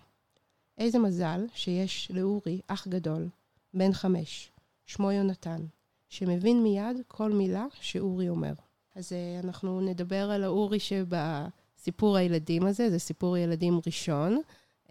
איזה 0.79 0.99
מזל 0.99 1.47
שיש 1.55 2.11
לאורי 2.11 2.61
אח 2.67 2.89
גדול, 2.89 3.29
בן 3.75 3.93
חמש, 3.93 4.53
שמו 4.87 5.13
יונתן, 5.13 5.65
שמבין 6.09 6.63
מיד 6.63 6.97
כל 7.09 7.33
מילה 7.33 7.67
שאורי 7.81 8.29
אומר. 8.29 8.53
אז 8.95 9.13
uh, 9.13 9.45
אנחנו 9.45 9.81
נדבר 9.81 10.31
על 10.31 10.45
האורי 10.45 10.79
שבסיפור 10.81 12.17
הילדים 12.17 12.67
הזה, 12.67 12.91
זה 12.91 12.99
סיפור 12.99 13.37
ילדים 13.37 13.81
ראשון, 13.87 14.41
uh, 14.87 14.91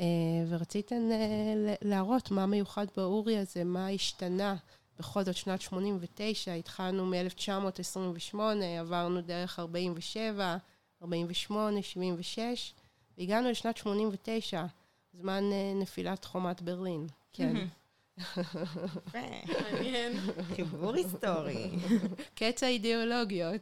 ורציתן 0.49 1.09
uh, 1.11 1.75
להראות 1.81 2.31
מה 2.31 2.45
מיוחד 2.45 2.85
באורי 2.97 3.37
הזה, 3.37 3.63
מה 3.63 3.89
השתנה. 3.89 4.55
בכל 4.99 5.23
זאת, 5.23 5.35
שנת 5.35 5.61
89, 5.61 6.53
התחלנו 6.53 7.05
מ-1928, 7.05 8.37
עברנו 8.79 9.21
דרך 9.21 9.59
47, 9.59 10.57
48, 11.01 11.81
76, 11.81 12.73
והגענו 13.17 13.49
לשנת 13.49 13.77
89, 13.77 14.65
זמן 15.13 15.43
נפילת 15.75 16.25
חומת 16.25 16.61
ברלין. 16.61 17.07
כן. 17.33 17.67
מעניין. 19.13 20.13
חיבור 20.55 20.93
היסטורי. 20.93 21.69
קץ 22.35 22.63
האידיאולוגיות. 22.63 23.61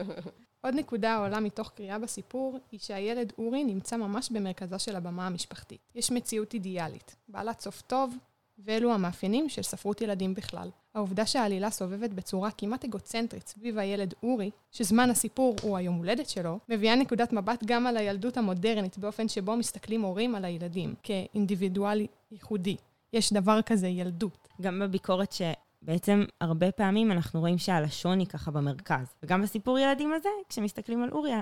עוד 0.64 0.74
נקודה 0.74 1.14
העולה 1.14 1.40
מתוך 1.40 1.70
קריאה 1.70 1.98
בסיפור, 1.98 2.58
היא 2.72 2.80
שהילד 2.80 3.32
אורי 3.38 3.64
נמצא 3.64 3.96
ממש 3.96 4.30
במרכזה 4.30 4.78
של 4.78 4.96
הבמה 4.96 5.26
המשפחתית. 5.26 5.80
יש 5.94 6.10
מציאות 6.10 6.54
אידיאלית, 6.54 7.16
בעלת 7.28 7.60
סוף 7.60 7.82
טוב, 7.82 8.14
ואלו 8.58 8.92
המאפיינים 8.92 9.48
של 9.48 9.62
ספרות 9.62 10.00
ילדים 10.00 10.34
בכלל. 10.34 10.70
העובדה 10.94 11.26
שהעלילה 11.26 11.70
סובבת 11.70 12.10
בצורה 12.10 12.50
כמעט 12.50 12.84
אגוצנטרית 12.84 13.48
סביב 13.48 13.78
הילד 13.78 14.14
אורי, 14.22 14.50
שזמן 14.72 15.10
הסיפור 15.10 15.56
הוא 15.62 15.76
היום 15.76 15.94
הולדת 15.94 16.28
שלו, 16.28 16.58
מביאה 16.68 16.96
נקודת 16.96 17.32
מבט 17.32 17.64
גם 17.66 17.86
על 17.86 17.96
הילדות 17.96 18.36
המודרנית 18.36 18.98
באופן 18.98 19.28
שבו 19.28 19.56
מסתכלים 19.56 20.02
הורים 20.02 20.34
על 20.34 20.44
הילדים, 20.44 20.94
כאינדיבידואל 21.02 22.06
ייחודי. 22.30 22.76
יש 23.12 23.32
דבר 23.32 23.62
כזה, 23.62 23.88
ילדות. 23.88 24.48
גם 24.60 24.80
בביקורת 24.80 25.32
שבעצם 25.32 26.24
הרבה 26.40 26.72
פעמים 26.72 27.12
אנחנו 27.12 27.40
רואים 27.40 27.58
שהלשון 27.58 28.18
היא 28.18 28.26
ככה 28.26 28.50
במרכז. 28.50 29.06
וגם 29.22 29.42
בסיפור 29.42 29.78
ילדים 29.78 30.12
הזה, 30.12 30.28
כשמסתכלים 30.48 31.02
על 31.02 31.10
אורי, 31.10 31.32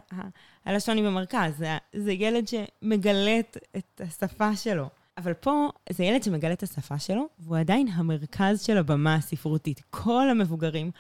הלשון 0.64 0.96
היא 0.96 1.04
במרכז. 1.04 1.56
זה, 1.56 1.76
זה 1.96 2.12
ילד 2.12 2.48
שמגלט 2.48 3.56
את 3.76 4.00
השפה 4.04 4.56
שלו. 4.56 4.88
אבל 5.18 5.34
פה 5.34 5.68
זה 5.90 6.04
ילד 6.04 6.22
שמגלה 6.22 6.52
את 6.52 6.62
השפה 6.62 6.98
שלו, 6.98 7.28
והוא 7.38 7.56
עדיין 7.56 7.88
המרכז 7.88 8.62
של 8.62 8.78
הבמה 8.78 9.14
הספרותית. 9.14 9.82
כל 9.90 10.28
המבוגרים 10.30 10.90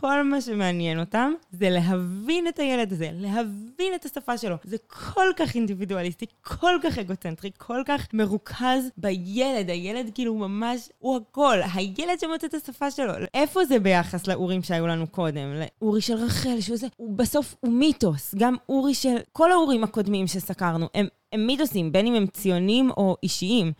כל 0.00 0.22
מה 0.22 0.40
שמעניין 0.40 1.00
אותם 1.00 1.32
זה 1.52 1.70
להבין 1.70 2.48
את 2.48 2.58
הילד 2.58 2.92
הזה, 2.92 3.10
להבין 3.12 3.94
את 3.94 4.04
השפה 4.04 4.38
שלו. 4.38 4.56
זה 4.64 4.76
כל 5.14 5.26
כך 5.36 5.54
אינדיבידואליסטי, 5.54 6.26
כל 6.42 6.78
כך 6.82 6.98
אגוצנטרי, 6.98 7.50
כל 7.58 7.82
כך 7.86 8.14
מרוכז 8.14 8.90
בילד. 8.96 9.70
הילד 9.70 10.10
כאילו 10.14 10.34
ממש, 10.34 10.88
הוא 10.98 11.16
הכל. 11.16 11.58
הילד 11.74 12.20
שמוצא 12.20 12.46
את 12.46 12.54
השפה 12.54 12.90
שלו. 12.90 13.12
איפה 13.34 13.64
זה 13.64 13.78
ביחס 13.78 14.26
לאורים 14.26 14.62
שהיו 14.62 14.86
לנו 14.86 15.06
קודם? 15.06 15.54
לאורי 15.54 16.00
של 16.00 16.14
רחל, 16.14 16.60
שהוא 16.60 16.76
זה, 16.76 16.86
הוא 16.96 17.16
בסוף 17.16 17.54
הוא 17.60 17.72
מיתוס. 17.72 18.34
גם 18.38 18.56
אורי 18.68 18.94
של, 18.94 19.16
כל 19.32 19.52
האורים 19.52 19.84
הקודמים 19.84 20.26
שסקרנו, 20.26 20.88
הם, 20.94 21.06
הם 21.32 21.46
מיתוסים, 21.46 21.92
בין 21.92 22.06
אם 22.06 22.14
הם 22.14 22.26
ציונים 22.26 22.90
או 22.90 23.16
אישיים. 23.22 23.72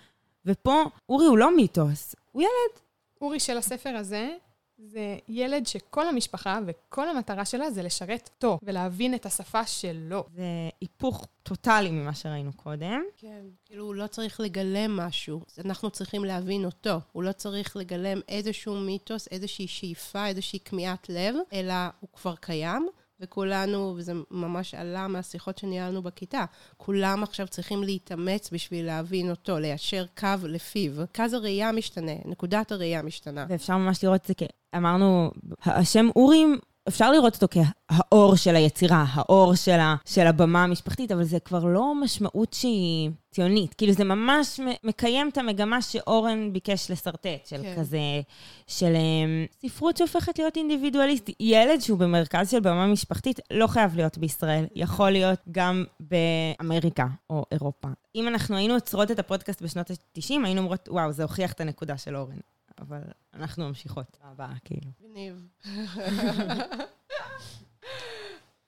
ופה 0.47 0.85
אורי 1.09 1.27
הוא 1.27 1.39
לא 1.39 1.57
מיתוס, 1.57 2.15
הוא 2.33 2.43
ילד. 2.43 2.81
אורי 3.21 3.41
של 3.41 3.59
הספר 3.59 3.97
הזה 3.97 4.31
זה 4.79 5.19
ילד 5.29 5.67
שכל 5.67 6.09
המשפחה 6.09 6.59
וכל 6.67 7.09
המטרה 7.09 7.45
שלה 7.45 7.71
זה 7.71 7.83
לשרת 7.83 8.31
אותו 8.35 8.59
ולהבין 8.63 9.15
את 9.15 9.27
השפה 9.27 9.67
שלו. 9.67 10.25
זה 10.35 10.45
היפוך 10.81 11.27
טוטאלי 11.43 11.91
ממה 11.91 12.15
שראינו 12.15 12.53
קודם. 12.53 13.03
כן, 13.17 13.45
כאילו 13.65 13.85
הוא 13.85 13.95
לא 13.95 14.07
צריך 14.07 14.41
לגלם 14.41 14.97
משהו, 14.97 15.41
אנחנו 15.65 15.91
צריכים 15.91 16.25
להבין 16.25 16.65
אותו. 16.65 16.95
הוא 17.13 17.23
לא 17.23 17.33
צריך 17.33 17.77
לגלם 17.77 18.21
איזשהו 18.29 18.81
מיתוס, 18.81 19.29
איזושהי 19.31 19.67
שאיפה, 19.67 20.27
איזושהי 20.27 20.61
כמיהת 20.61 21.09
לב, 21.09 21.35
אלא 21.53 21.75
הוא 22.01 22.09
כבר 22.13 22.37
קיים. 22.37 22.89
וכולנו, 23.21 23.95
וזה 23.97 24.13
ממש 24.31 24.75
עלה 24.75 25.09
מהשיחות 25.09 25.59
שניהלנו 25.59 26.03
בכיתה, 26.03 26.45
כולם 26.77 27.23
עכשיו 27.23 27.49
צריכים 27.49 27.83
להתאמץ 27.83 28.51
בשביל 28.53 28.87
להבין 28.87 29.31
אותו, 29.31 29.59
ליישר 29.59 30.05
קו 30.19 30.29
לפיו. 30.45 30.93
קו 31.15 31.25
הראייה 31.33 31.73
משתנה, 31.73 32.13
נקודת 32.25 32.73
הראייה 32.73 33.03
משתנה. 33.03 33.47
ואפשר 33.49 33.77
ממש 33.77 34.05
לראות 34.05 34.21
את 34.21 34.27
זה 34.27 34.35
כ... 34.37 34.43
אמרנו, 34.77 35.31
השם 35.65 36.09
אורים 36.17 36.59
אפשר 36.89 37.13
לראות 37.13 37.43
אותו 37.43 37.47
כהאור 37.51 38.37
של 38.37 38.57
היצירה, 38.57 39.05
האור 39.09 39.55
של, 39.55 39.81
ה, 39.81 39.97
של 40.05 40.27
הבמה 40.27 40.65
המשפחתית, 40.65 41.13
אבל 41.13 41.25
זה 41.25 41.41
כבר 41.41 41.65
לא 41.65 41.95
משמעות 41.95 42.53
שהיא 42.53 43.11
ציונית. 43.31 43.75
כאילו, 43.75 43.93
זה 43.93 44.05
ממש 44.05 44.61
מקיים 44.85 45.29
את 45.29 45.39
המגמה 45.39 45.83
שאורן 45.83 46.53
ביקש 46.53 46.91
לשרטט, 46.91 47.47
של 47.47 47.63
כן. 47.63 47.75
כזה, 47.79 47.99
של 48.67 48.95
um, 48.95 49.69
ספרות 49.69 49.97
שהופכת 49.97 50.39
להיות 50.39 50.57
אינדיבידואליסטית. 50.57 51.37
ילד 51.41 51.81
שהוא 51.81 51.99
במרכז 51.99 52.51
של 52.51 52.61
במה 52.61 52.87
משפחתית 52.87 53.41
לא 53.51 53.67
חייב 53.67 53.97
להיות 53.97 54.19
בישראל, 54.19 54.65
יכול 54.75 55.11
להיות 55.11 55.41
גם 55.51 55.85
באמריקה 56.01 57.07
או 57.31 57.45
אירופה. 57.53 57.89
אם 58.15 58.29
אנחנו 58.29 58.57
היינו 58.57 58.75
עוצרות 58.75 59.11
את 59.11 59.19
הפודקאסט 59.19 59.63
בשנות 59.63 59.91
ה-90, 59.91 60.35
היינו 60.45 60.61
אומרות, 60.61 60.89
וואו, 60.89 61.13
זה 61.13 61.23
הוכיח 61.23 61.53
את 61.53 61.61
הנקודה 61.61 61.99
של 61.99 62.17
אורן. 62.17 62.37
אבל 62.79 63.01
אנחנו 63.35 63.69
ממשיכות 63.69 64.17
הבאה, 64.23 64.53
כאילו. 64.65 64.91
מגניב. 65.01 65.49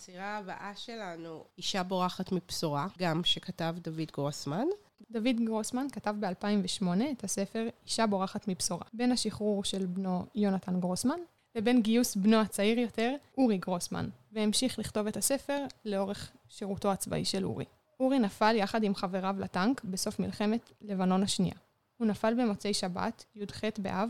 הסירה 0.00 0.36
הבאה 0.36 0.72
שלנו, 0.76 1.44
אישה 1.58 1.82
בורחת 1.82 2.32
מבשורה, 2.32 2.86
גם 2.98 3.24
שכתב 3.24 3.76
דוד 3.80 4.12
גרוסמן. 4.12 4.66
דוד 5.10 5.36
גרוסמן 5.44 5.86
כתב 5.92 6.14
ב-2008 6.20 6.86
את 7.12 7.24
הספר 7.24 7.68
אישה 7.84 8.06
בורחת 8.06 8.48
מבשורה, 8.48 8.84
בין 8.92 9.12
השחרור 9.12 9.64
של 9.64 9.86
בנו 9.86 10.26
יונתן 10.34 10.80
גרוסמן 10.80 11.18
לבין 11.54 11.82
גיוס 11.82 12.16
בנו 12.16 12.36
הצעיר 12.36 12.78
יותר, 12.78 13.14
אורי 13.38 13.58
גרוסמן, 13.58 14.08
והמשיך 14.32 14.78
לכתוב 14.78 15.06
את 15.06 15.16
הספר 15.16 15.64
לאורך 15.84 16.30
שירותו 16.48 16.92
הצבאי 16.92 17.24
של 17.24 17.44
אורי. 17.44 17.64
אורי 18.00 18.18
נפל 18.18 18.56
יחד 18.56 18.82
עם 18.82 18.94
חבריו 18.94 19.36
לטנק 19.38 19.84
בסוף 19.84 20.20
מלחמת 20.20 20.72
לבנון 20.80 21.22
השנייה. 21.22 21.54
הוא 21.98 22.06
נפל 22.06 22.34
במוצאי 22.34 22.74
שבת, 22.74 23.24
י"ח 23.34 23.60
באב, 23.78 24.08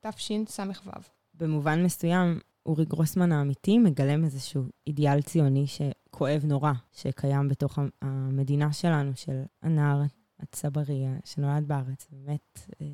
תשס"ו. 0.00 0.90
במובן 1.34 1.84
מסוים, 1.84 2.38
אורי 2.66 2.84
גרוסמן 2.84 3.32
האמיתי 3.32 3.78
מגלם 3.78 4.24
איזשהו 4.24 4.64
אידיאל 4.86 5.22
ציוני 5.22 5.66
שכואב 5.66 6.44
נורא, 6.44 6.72
שקיים 6.92 7.48
בתוך 7.48 7.78
המדינה 8.02 8.72
שלנו, 8.72 9.12
של 9.14 9.42
הנער 9.62 10.02
הצברי 10.40 11.04
שנולד 11.24 11.68
בארץ, 11.68 12.06
באמת 12.10 12.60
אה, 12.80 12.86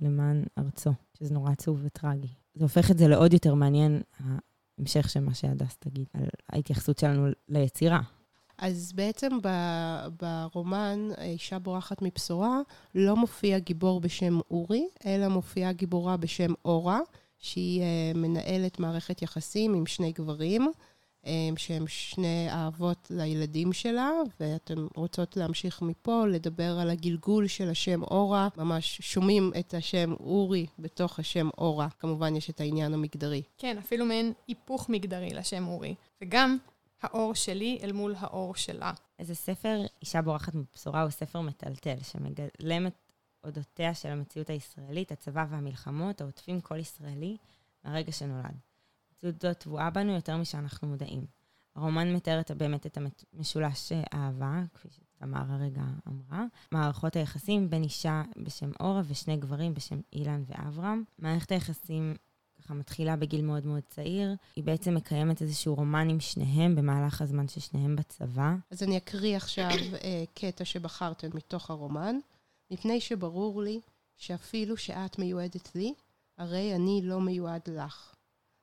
למען 0.00 0.44
ארצו, 0.58 0.90
שזה 1.18 1.34
נורא 1.34 1.50
עצוב 1.50 1.80
וטרגי. 1.82 2.34
זה 2.54 2.64
הופך 2.64 2.90
את 2.90 2.98
זה 2.98 3.08
לעוד 3.08 3.32
יותר 3.32 3.54
מעניין, 3.54 4.02
ההמשך 4.18 5.08
של 5.08 5.20
מה 5.20 5.34
שהדס 5.34 5.76
תגיד, 5.78 6.06
על 6.14 6.28
ההתייחסות 6.52 6.98
שלנו 6.98 7.26
ליצירה. 7.48 8.00
אז 8.62 8.92
בעצם 8.92 9.38
ברומן 10.20 11.08
אישה 11.20 11.58
בורחת 11.58 12.02
מבשורה 12.02 12.60
לא 12.94 13.16
מופיע 13.16 13.58
גיבור 13.58 14.00
בשם 14.00 14.38
אורי, 14.50 14.88
אלא 15.06 15.28
מופיעה 15.28 15.72
גיבורה 15.72 16.16
בשם 16.16 16.52
אורה, 16.64 17.00
שהיא 17.38 17.82
אה, 17.82 18.12
מנהלת 18.14 18.80
מערכת 18.80 19.22
יחסים 19.22 19.74
עם 19.74 19.86
שני 19.86 20.12
גברים, 20.12 20.68
אה, 21.26 21.32
שהם 21.56 21.84
שני 21.88 22.48
האבות 22.50 23.10
לילדים 23.10 23.72
שלה, 23.72 24.10
ואתן 24.40 24.86
רוצות 24.94 25.36
להמשיך 25.36 25.82
מפה, 25.82 26.26
לדבר 26.26 26.78
על 26.78 26.90
הגלגול 26.90 27.46
של 27.46 27.68
השם 27.68 28.02
אורה. 28.02 28.48
ממש 28.56 28.98
שומעים 29.02 29.52
את 29.58 29.74
השם 29.74 30.12
אורי 30.20 30.66
בתוך 30.78 31.18
השם 31.18 31.48
אורה. 31.58 31.88
כמובן, 31.98 32.36
יש 32.36 32.50
את 32.50 32.60
העניין 32.60 32.94
המגדרי. 32.94 33.42
כן, 33.58 33.78
אפילו 33.78 34.04
מעין 34.04 34.32
היפוך 34.48 34.88
מגדרי 34.88 35.30
לשם 35.30 35.68
אורי. 35.68 35.94
וגם 36.22 36.56
האור 37.02 37.34
שלי 37.34 37.78
אל 37.82 37.92
מול 37.92 38.14
האור 38.18 38.54
שלה. 38.54 38.92
איזה 39.18 39.34
ספר, 39.34 39.80
אישה 40.00 40.22
בורחת 40.22 40.54
מבשורה, 40.54 41.02
הוא 41.02 41.10
ספר 41.10 41.40
מטלטל, 41.40 41.96
שמגלם 42.02 42.86
את 42.86 43.12
אודותיה 43.44 43.94
של 43.94 44.08
המציאות 44.08 44.50
הישראלית, 44.50 45.12
הצבא 45.12 45.46
והמלחמות, 45.48 46.20
העוטפים 46.20 46.60
כל 46.60 46.78
ישראלי 46.78 47.36
מהרגע 47.84 48.12
שנולד. 48.12 48.56
המציאות 49.10 49.42
זו 49.42 49.54
טבועה 49.54 49.90
בנו 49.90 50.12
יותר 50.12 50.36
משאנחנו 50.36 50.88
מודעים. 50.88 51.26
הרומן 51.76 52.14
מתאר 52.14 52.40
באמת 52.56 52.86
את 52.86 52.98
המשולש 53.32 53.92
אהבה, 54.14 54.62
כפי 54.74 54.88
שתמר 54.90 55.52
הרגע 55.52 55.82
אמרה, 56.08 56.44
מערכות 56.72 57.16
היחסים 57.16 57.70
בין 57.70 57.82
אישה 57.82 58.22
בשם 58.36 58.70
אורה 58.80 59.02
ושני 59.06 59.36
גברים 59.36 59.74
בשם 59.74 60.00
אילן 60.12 60.42
ואברהם. 60.46 61.04
מערכת 61.18 61.52
היחסים 61.52 62.14
ככה 62.64 62.74
מתחילה 62.74 63.16
בגיל 63.16 63.42
מאוד 63.42 63.66
מאוד 63.66 63.82
צעיר. 63.88 64.34
היא 64.56 64.64
בעצם 64.64 64.94
מקיימת 64.94 65.42
איזשהו 65.42 65.74
רומן 65.74 66.08
עם 66.08 66.20
שניהם 66.20 66.76
במהלך 66.76 67.22
הזמן 67.22 67.48
ששניהם 67.48 67.96
בצבא. 67.96 68.54
אז 68.70 68.82
אני 68.82 68.96
אקריא 68.96 69.36
עכשיו 69.36 69.70
אה, 70.04 70.24
קטע 70.34 70.64
שבחרתם 70.64 71.28
מתוך 71.34 71.70
הרומן. 71.70 72.16
מפני 72.70 73.00
שברור 73.00 73.62
לי 73.62 73.80
שאפילו 74.16 74.76
שאת 74.76 75.18
מיועדת 75.18 75.74
לי, 75.74 75.94
הרי 76.38 76.74
אני 76.74 77.00
לא 77.04 77.20
מיועד 77.20 77.70
לך. 77.70 78.14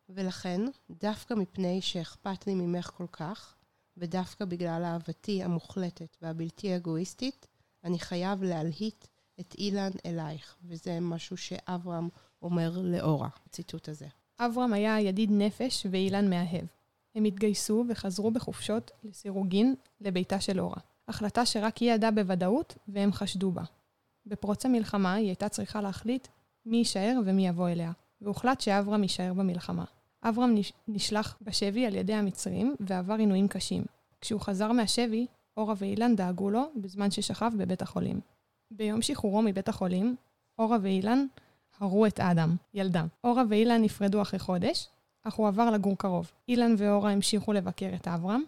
ולכן, 0.10 0.62
דווקא 0.90 1.34
מפני 1.34 1.82
שאכפת 1.82 2.48
לי 2.48 2.56
ממך 2.56 2.92
כל 2.98 3.08
כך, 3.12 3.56
ודווקא 3.98 4.46
בגלל 4.46 4.84
אהבתי 4.84 5.44
המוחלטת 5.44 6.18
והבלתי 6.22 6.76
אגואיסטית, 6.76 7.48
אני 7.84 8.00
חייב 8.00 8.44
להלהיט 8.44 9.08
את 9.40 9.56
אילן 9.58 9.92
אלייך. 10.06 10.56
וזה 10.64 11.00
משהו 11.00 11.38
שאברהם 11.38 12.10
אומר 12.42 12.72
לאורה, 12.84 13.30
הציטוט 13.46 13.90
הזה. 13.90 14.08
אברהם 14.40 14.74
היה 14.74 15.00
ידיד 15.00 15.30
נפש 15.32 15.86
ואילן 15.92 16.30
מאהב. 16.30 16.66
הם 17.16 17.24
התגייסו 17.24 17.86
וחזרו 17.90 18.32
בחופשות 18.32 18.92
לסירוגין 19.04 19.76
לביתה 20.02 20.40
של 20.40 20.60
אורה. 20.60 20.82
החלטה 21.08 21.46
שרק 21.46 21.78
היא 21.78 21.94
ידעה 21.94 22.12
בוודאות 22.12 22.78
והם 22.88 23.14
חשדו 23.14 23.52
בה. 23.52 23.64
בפרוץ 24.26 24.66
המלחמה 24.66 25.14
היא 25.14 25.28
הייתה 25.28 25.50
צריכה 25.50 25.82
להחליט 25.82 26.28
מי 26.66 26.78
יישאר 26.78 27.20
ומי 27.26 27.48
יבוא 27.48 27.70
אליה, 27.70 27.92
והוחלט 28.22 28.62
שאברהם 28.62 29.04
יישאר 29.04 29.34
במלחמה. 29.34 29.86
אברהם 30.24 30.56
נשלח 30.88 31.38
בשבי 31.42 31.86
על 31.86 31.96
ידי 31.96 32.14
המצרים 32.14 32.76
ועבר 32.80 33.14
עינויים 33.14 33.48
קשים. 33.48 33.84
כשהוא 34.22 34.42
חזר 34.42 34.72
מהשבי, 34.72 35.28
אורה 35.58 35.74
ואילן 35.78 36.16
דאגו 36.16 36.50
לו 36.50 36.72
בזמן 36.76 37.12
ששכב 37.12 37.52
בבית 37.58 37.82
החולים. 37.82 38.20
ביום 38.72 39.02
שחרורו 39.02 39.42
מבית 39.42 39.70
החולים, 39.70 40.16
אורה 40.60 40.78
ואילן 40.82 41.26
הרו 41.80 42.06
את 42.06 42.20
אדם, 42.20 42.56
ילדה. 42.74 43.06
אורה 43.24 43.44
ואילן 43.50 43.82
נפרדו 43.82 44.22
אחרי 44.22 44.40
חודש, 44.40 44.88
אך 45.24 45.34
הוא 45.34 45.48
עבר 45.48 45.70
לגור 45.70 45.98
קרוב. 45.98 46.32
אילן 46.48 46.76
ואורה 46.78 47.12
המשיכו 47.12 47.54
לבקר 47.54 47.90
את 47.96 48.08
אברהם, 48.08 48.44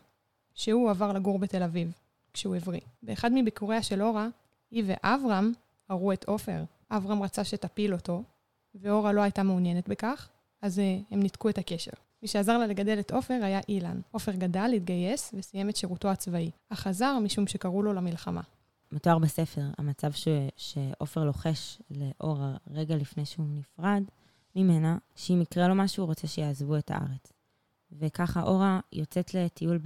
שהוא 0.54 0.89
עבר 0.89 1.13
לגור 1.13 1.39
בתל 1.39 1.63
אביב, 1.63 1.91
כשהוא 2.34 2.56
הבריא. 2.56 2.82
באחד 3.04 3.32
מביקוריה 3.34 3.84
של 3.84 4.02
אורה, 4.02 4.28
היא 4.72 4.84
ואברהם 4.88 5.54
הרו 5.89 6.13
את 6.13 6.24
עופר. 6.24 6.63
אברהם 6.91 7.24
רצה 7.24 7.44
שתפיל 7.44 7.94
אותו, 7.94 8.24
ואורה 8.76 9.12
לא 9.12 9.22
הייתה 9.22 9.44
מעוניינת 9.44 9.88
בכך, 9.89 10.30
אז 10.62 10.80
uh, 10.80 11.13
הם 11.13 11.20
ניתקו 11.20 11.50
את 11.50 11.58
הקשר. 11.58 11.91
מי 12.22 12.28
שעזר 12.28 12.58
לה 12.58 12.67
לגדל 12.67 13.00
את 13.00 13.12
עופר 13.12 13.39
היה 13.44 13.60
אילן. 13.70 14.00
עופר 14.12 14.32
גדל, 14.32 14.72
התגייס 14.76 15.32
וסיים 15.34 15.70
את 15.70 15.76
שירותו 15.76 16.08
הצבאי, 16.08 16.52
אך 16.70 16.80
חזר 16.80 17.20
משום 17.20 17.48
שקראו 17.48 17.84
לו 17.84 17.94
למלחמה. 17.94 18.41
מתואר 18.91 19.19
בספר, 19.19 19.62
המצב 19.77 20.12
שעופר 20.58 21.23
לוחש 21.23 21.82
לאורה 21.91 22.58
רגע 22.67 22.95
לפני 22.95 23.25
שהוא 23.25 23.45
נפרד 23.49 24.04
ממנה, 24.56 24.97
שאם 25.15 25.41
יקרה 25.41 25.67
לו 25.67 25.75
משהו, 25.75 26.04
הוא 26.04 26.08
רוצה 26.08 26.27
שיעזבו 26.27 26.77
את 26.77 26.91
הארץ. 26.91 27.34
וככה 27.99 28.43
אורה 28.43 28.80
יוצאת 28.93 29.34
לטיול 29.34 29.80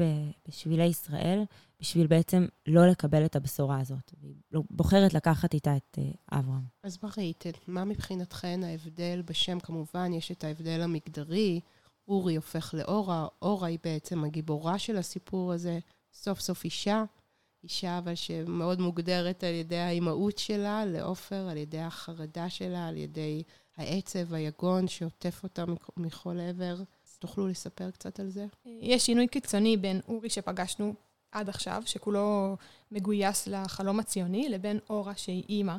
בשבילי 0.47 0.85
ישראל, 0.85 1.43
בשביל 1.79 2.07
בעצם 2.07 2.45
לא 2.67 2.87
לקבל 2.87 3.25
את 3.25 3.35
הבשורה 3.35 3.79
הזאת. 3.79 4.13
והיא 4.21 4.35
לא, 4.51 4.61
בוחרת 4.69 5.13
לקחת 5.13 5.53
איתה 5.53 5.77
את 5.77 5.97
uh, 5.99 6.37
אברהם. 6.37 6.63
אז 6.83 6.97
מה 7.03 7.09
ראיתם? 7.17 7.49
מה 7.67 7.85
מבחינתכן 7.85 8.63
ההבדל 8.63 9.21
בשם? 9.25 9.59
כמובן, 9.59 10.13
יש 10.13 10.31
את 10.31 10.43
ההבדל 10.43 10.81
המגדרי, 10.81 11.59
אורי 12.07 12.35
הופך 12.35 12.73
לאורה, 12.73 13.27
אורה 13.41 13.67
היא 13.67 13.79
בעצם 13.83 14.23
הגיבורה 14.23 14.79
של 14.79 14.97
הסיפור 14.97 15.53
הזה, 15.53 15.79
סוף 16.13 16.39
סוף 16.39 16.63
אישה. 16.63 17.03
אישה 17.65 17.97
אבל 17.97 18.15
שמאוד 18.15 18.79
מוגדרת 18.79 19.43
על 19.43 19.53
ידי 19.53 19.77
האימהות 19.77 20.37
שלה, 20.37 20.85
לעופר, 20.85 21.47
על 21.49 21.57
ידי 21.57 21.79
החרדה 21.79 22.49
שלה, 22.49 22.87
על 22.87 22.97
ידי 22.97 23.43
העצב, 23.77 24.33
היגון 24.33 24.87
שעוטף 24.87 25.43
אותה 25.43 25.65
מכל 25.97 26.39
עבר. 26.39 26.75
תוכלו 27.19 27.47
לספר 27.47 27.91
קצת 27.91 28.19
על 28.19 28.29
זה? 28.29 28.45
יש 28.65 29.05
שינוי 29.05 29.27
קיצוני 29.27 29.77
בין 29.77 30.01
אורי 30.07 30.29
שפגשנו 30.29 30.93
עד 31.31 31.49
עכשיו, 31.49 31.83
שכולו 31.85 32.57
מגויס 32.91 33.47
לחלום 33.47 33.99
הציוני, 33.99 34.49
לבין 34.49 34.79
אורה 34.89 35.15
שהיא 35.15 35.43
אימא, 35.49 35.75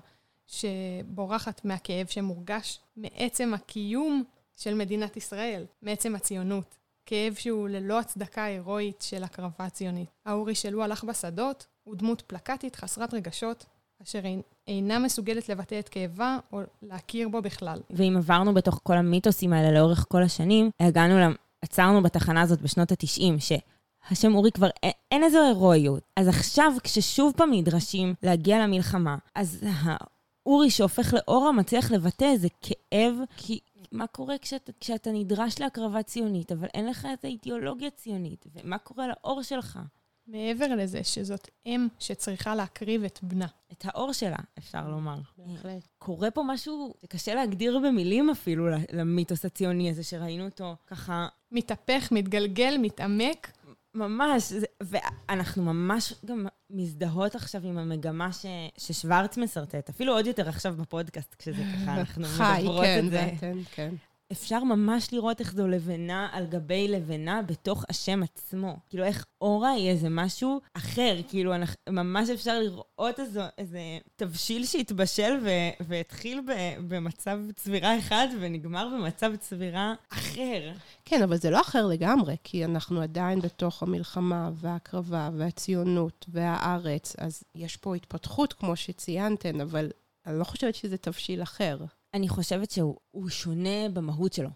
שבורחת 0.46 1.64
מהכאב 1.64 2.06
שמורגש 2.06 2.80
מעצם 2.96 3.54
הקיום 3.54 4.24
של 4.56 4.74
מדינת 4.74 5.16
ישראל, 5.16 5.64
מעצם 5.82 6.14
הציונות. 6.14 6.76
כאב 7.06 7.34
שהוא 7.34 7.68
ללא 7.68 7.98
הצדקה 7.98 8.44
הירואית 8.44 9.02
של 9.02 9.24
הקרבה 9.24 9.70
ציונית. 9.70 10.08
האורי 10.24 10.54
שלו 10.54 10.82
הלך 10.82 11.04
בשדות 11.04 11.66
הוא 11.86 11.96
דמות 11.96 12.20
פלקטית 12.20 12.76
חסרת 12.76 13.14
רגשות, 13.14 13.66
אשר 14.02 14.20
אינה 14.68 14.98
מסוגלת 14.98 15.48
לבטא 15.48 15.78
את 15.78 15.88
כאבה 15.88 16.38
או 16.52 16.60
להכיר 16.82 17.28
בו 17.28 17.42
בכלל. 17.42 17.80
ואם 17.90 18.14
עברנו 18.16 18.54
בתוך 18.54 18.80
כל 18.82 18.96
המיתוסים 18.96 19.52
האלה 19.52 19.72
לאורך 19.72 20.06
כל 20.08 20.22
השנים, 20.22 20.70
הגענו, 20.80 21.34
עצרנו 21.62 22.02
בתחנה 22.02 22.42
הזאת 22.42 22.60
בשנות 22.62 22.92
ה-90, 22.92 23.40
שהשם 23.40 24.34
אורי 24.34 24.52
כבר 24.52 24.68
אין, 24.82 24.92
אין 25.10 25.24
איזו 25.24 25.42
הירואיות. 25.42 26.02
אז 26.16 26.28
עכשיו, 26.28 26.72
כששוב 26.82 27.32
פעם 27.36 27.50
נדרשים 27.52 28.14
להגיע 28.22 28.58
למלחמה, 28.58 29.16
אז 29.34 29.64
האורי 29.82 30.70
שהופך 30.70 31.14
לאורה 31.14 31.52
מצליח 31.52 31.90
לבטא 31.90 32.24
איזה 32.24 32.48
כאב, 32.60 33.14
כי 33.36 33.60
מה 33.92 34.06
קורה 34.06 34.38
כשאתה, 34.38 34.72
כשאתה 34.80 35.10
נדרש 35.12 35.60
להקרבה 35.60 36.02
ציונית, 36.02 36.52
אבל 36.52 36.68
אין 36.74 36.86
לך 36.86 37.08
את 37.12 37.24
האידיאולוגיה 37.24 37.90
ציונית, 37.90 38.46
ומה 38.54 38.78
קורה 38.78 39.06
לאור 39.08 39.42
שלך? 39.42 39.78
מעבר 40.26 40.74
לזה 40.74 41.04
שזאת 41.04 41.48
אם 41.66 41.88
שצריכה 41.98 42.54
להקריב 42.54 43.04
את 43.04 43.18
בנה. 43.22 43.46
את 43.72 43.84
האור 43.84 44.12
שלה, 44.12 44.36
אפשר 44.58 44.88
לומר. 44.88 45.18
בהחלט. 45.38 45.88
קורה 45.98 46.30
פה 46.30 46.42
משהו 46.46 46.94
שקשה 47.02 47.34
להגדיר 47.34 47.78
במילים 47.78 48.30
אפילו 48.30 48.66
למיתוס 48.92 49.44
הציוני 49.44 49.90
הזה, 49.90 50.02
שראינו 50.02 50.44
אותו 50.44 50.76
ככה... 50.86 51.28
מתהפך, 51.52 52.08
מתגלגל, 52.12 52.76
מתעמק. 52.78 53.52
ממש, 53.94 54.52
ואנחנו 54.82 55.62
ממש 55.64 56.12
גם 56.24 56.46
מזדהות 56.70 57.34
עכשיו 57.34 57.66
עם 57.66 57.78
המגמה 57.78 58.32
ש, 58.32 58.46
ששוורץ 58.78 59.38
מסרטט, 59.38 59.88
אפילו 59.88 60.12
עוד 60.12 60.26
יותר 60.26 60.48
עכשיו 60.48 60.74
בפודקאסט, 60.76 61.34
כשזה 61.38 61.62
ככה, 61.74 61.94
אנחנו 61.94 62.22
מדברות 62.22 62.84
כן, 62.84 63.04
את 63.04 63.10
זה. 63.10 63.18
חי, 63.18 63.36
כן, 63.40 63.58
כן. 63.74 63.94
אפשר 64.32 64.64
ממש 64.64 65.12
לראות 65.12 65.40
איך 65.40 65.54
זו 65.54 65.68
לבנה 65.68 66.28
על 66.32 66.46
גבי 66.46 66.88
לבנה 66.88 67.42
בתוך 67.42 67.84
השם 67.88 68.22
עצמו. 68.22 68.76
כאילו, 68.88 69.04
איך 69.04 69.26
אורה 69.40 69.70
היא 69.70 69.90
איזה 69.90 70.08
משהו 70.10 70.60
אחר, 70.74 71.16
כאילו, 71.28 71.54
אנחנו, 71.54 71.76
ממש 71.88 72.30
אפשר 72.30 72.58
לראות 72.60 73.20
איזו, 73.20 73.40
איזה 73.58 73.80
תבשיל 74.16 74.64
שהתבשל 74.64 75.38
ו- 75.42 75.84
והתחיל 75.86 76.40
ב- 76.40 76.76
במצב 76.88 77.38
צבירה 77.54 77.98
אחד 77.98 78.28
ונגמר 78.40 78.88
במצב 78.94 79.36
צבירה 79.36 79.94
אחר. 80.10 80.72
כן, 81.04 81.22
אבל 81.22 81.36
זה 81.36 81.50
לא 81.50 81.60
אחר 81.60 81.86
לגמרי, 81.86 82.36
כי 82.44 82.64
אנחנו 82.64 83.00
עדיין 83.00 83.40
בתוך 83.40 83.82
המלחמה 83.82 84.50
וההקרבה 84.54 85.30
והציונות 85.36 86.26
והארץ, 86.28 87.16
אז 87.18 87.42
יש 87.54 87.76
פה 87.76 87.94
התפתחות, 87.94 88.52
כמו 88.52 88.76
שציינתן, 88.76 89.60
אבל 89.60 89.90
אני 90.26 90.38
לא 90.38 90.44
חושבת 90.44 90.74
שזה 90.74 90.96
תבשיל 90.96 91.42
אחר. 91.42 91.78
אני 92.16 92.28
חושבת 92.28 92.70
שהוא 92.70 93.28
שונה 93.28 93.88
במהות 93.92 94.32
שלו. 94.32 94.48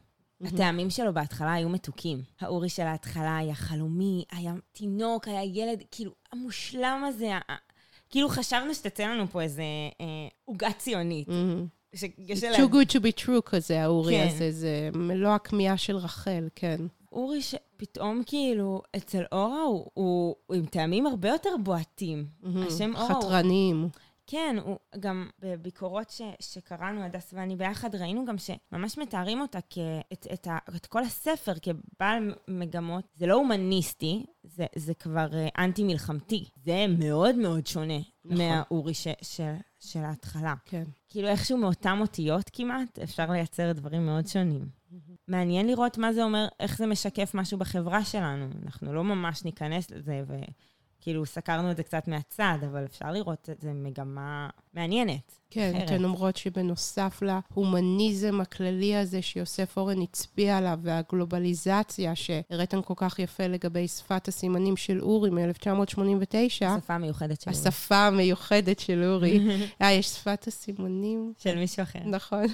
הטעמים 0.42 0.90
שלו 0.90 1.14
בהתחלה 1.14 1.52
היו 1.52 1.68
מתוקים. 1.68 2.22
האורי 2.40 2.68
של 2.68 2.82
ההתחלה 2.82 3.36
היה 3.36 3.54
חלומי, 3.54 4.24
היה 4.32 4.54
תינוק, 4.72 5.28
היה 5.28 5.44
ילד, 5.44 5.82
כאילו, 5.90 6.12
המושלם 6.32 7.04
הזה, 7.08 7.30
כאילו 8.10 8.28
חשבנו 8.28 8.74
שתצא 8.74 9.02
לנו 9.02 9.26
פה 9.28 9.42
איזה 9.42 9.62
עוגה 10.44 10.72
ציונית. 10.72 11.28
שיש 11.94 12.44
אליה... 12.44 12.58
too 12.58 12.68
good 12.68 12.88
to 12.88 13.00
be 13.00 13.24
true 13.24 13.40
כזה, 13.44 13.82
האורי 13.82 14.16
כן. 14.16 14.28
הזה, 14.28 14.50
זה 14.52 14.90
מלוא 14.94 15.30
הכמיהה 15.30 15.76
של 15.76 15.96
רחל, 15.96 16.48
כן. 16.54 16.80
אורי 17.12 17.42
שפתאום 17.42 18.22
כאילו, 18.26 18.82
אצל 18.96 19.22
אורה 19.32 19.62
הוא, 19.62 19.86
הוא, 19.94 20.34
הוא 20.46 20.56
עם 20.56 20.66
טעמים 20.66 21.06
הרבה 21.06 21.28
יותר 21.28 21.50
בועטים. 21.62 22.26
השם 22.66 22.96
אורה 22.96 23.12
הוא... 23.14 23.22
חתרניים. 23.22 23.88
כן, 24.30 24.56
הוא 24.64 24.76
גם 25.00 25.28
בביקורות 25.38 26.10
ש, 26.10 26.22
שקראנו, 26.40 27.02
הדס 27.02 27.30
ואני 27.32 27.56
ביחד, 27.56 27.94
ראינו 27.94 28.24
גם 28.24 28.36
שממש 28.38 28.98
מתארים 28.98 29.40
אותה 29.40 29.58
כאת, 29.70 30.26
את, 30.32 30.46
ה, 30.46 30.58
את 30.76 30.86
כל 30.86 31.02
הספר 31.02 31.52
כבעל 31.62 32.34
מגמות. 32.48 33.04
זה 33.14 33.26
לא 33.26 33.34
הומניסטי, 33.34 34.26
זה, 34.42 34.66
זה 34.76 34.94
כבר 34.94 35.26
uh, 35.30 35.58
אנטי-מלחמתי. 35.58 36.44
זה 36.56 36.86
מאוד 36.98 37.36
מאוד 37.36 37.66
שונה 37.66 37.98
נכון. 38.24 38.38
מהאורי 38.38 38.94
ש, 38.94 39.08
ש, 39.22 39.40
של 39.80 40.00
ההתחלה. 40.00 40.54
כן. 40.64 40.84
כאילו 41.08 41.28
איכשהו 41.28 41.58
מאותן 41.58 41.98
אותיות 42.00 42.50
כמעט, 42.52 42.98
אפשר 42.98 43.30
לייצר 43.30 43.72
דברים 43.72 44.06
מאוד 44.06 44.26
שונים. 44.26 44.68
מעניין 45.28 45.66
לראות 45.66 45.98
מה 45.98 46.12
זה 46.12 46.24
אומר, 46.24 46.48
איך 46.60 46.78
זה 46.78 46.86
משקף 46.86 47.30
משהו 47.34 47.58
בחברה 47.58 48.04
שלנו. 48.04 48.48
אנחנו 48.64 48.92
לא 48.92 49.04
ממש 49.04 49.44
ניכנס 49.44 49.90
לזה, 49.90 50.22
ו... 50.26 50.34
כאילו, 51.00 51.26
סקרנו 51.26 51.70
את 51.70 51.76
זה 51.76 51.82
קצת 51.82 52.08
מהצד, 52.08 52.58
אבל 52.70 52.84
אפשר 52.84 53.12
לראות 53.12 53.50
את 53.50 53.60
זה 53.60 53.72
מגמה 53.72 54.48
מעניינת. 54.74 55.40
כן, 55.50 55.80
אתן 55.84 56.04
אומרות 56.04 56.36
שבנוסף 56.36 57.22
להומניזם 57.22 58.40
הכללי 58.40 58.96
הזה 58.96 59.22
שיוסף 59.22 59.76
אורן 59.76 60.02
הצביע 60.02 60.56
עליו, 60.56 60.78
והגלובליזציה 60.82 62.14
שהראיתן 62.14 62.82
כל 62.82 62.94
כך 62.96 63.18
יפה 63.18 63.46
לגבי 63.46 63.88
שפת 63.88 64.28
הסימנים 64.28 64.76
של 64.76 65.00
אורי 65.00 65.30
מ-1989, 65.30 66.66
השפה 66.66 66.94
המיוחדת 66.94 67.40
של 67.40 67.50
אורי. 67.50 67.60
השפה 67.60 67.96
המיוחדת 67.96 68.78
של 68.78 69.04
אורי. 69.04 69.40
אה, 69.82 69.92
יש 69.92 70.06
שפת 70.06 70.46
הסימנים. 70.46 71.32
של 71.38 71.58
מישהו 71.58 71.82
אחר. 71.82 72.00
נכון. 72.04 72.44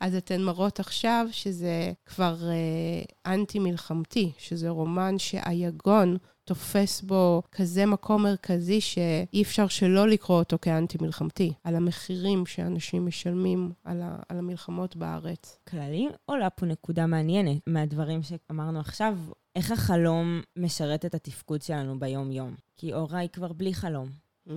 אז 0.00 0.14
אתן 0.14 0.42
מראות 0.42 0.80
עכשיו 0.80 1.26
שזה 1.30 1.92
כבר 2.06 2.36
אה, 2.48 3.32
אנטי-מלחמתי, 3.32 4.32
שזה 4.38 4.68
רומן 4.68 5.18
שהיגון 5.18 6.16
תופס 6.44 7.00
בו 7.00 7.42
כזה 7.52 7.86
מקום 7.86 8.22
מרכזי 8.22 8.80
שאי 8.80 9.42
אפשר 9.42 9.68
שלא 9.68 10.08
לקרוא 10.08 10.38
אותו 10.38 10.58
כאנטי-מלחמתי, 10.62 11.52
על 11.64 11.76
המחירים 11.76 12.46
שאנשים 12.46 13.06
משלמים 13.06 13.72
על, 13.84 14.02
ה, 14.02 14.16
על 14.28 14.38
המלחמות 14.38 14.96
בארץ. 14.96 15.58
כללי 15.68 16.08
עולה 16.24 16.50
פה 16.50 16.66
נקודה 16.66 17.06
מעניינת 17.06 17.62
מהדברים 17.66 18.22
שאמרנו 18.22 18.80
עכשיו, 18.80 19.18
איך 19.56 19.70
החלום 19.70 20.40
משרת 20.56 21.04
את 21.04 21.14
התפקוד 21.14 21.62
שלנו 21.62 21.98
ביום-יום. 21.98 22.54
כי 22.76 22.92
אורה 22.92 23.18
היא 23.18 23.28
כבר 23.28 23.52
בלי 23.52 23.74
חלום. 23.74 24.08
Mm, 24.48 24.50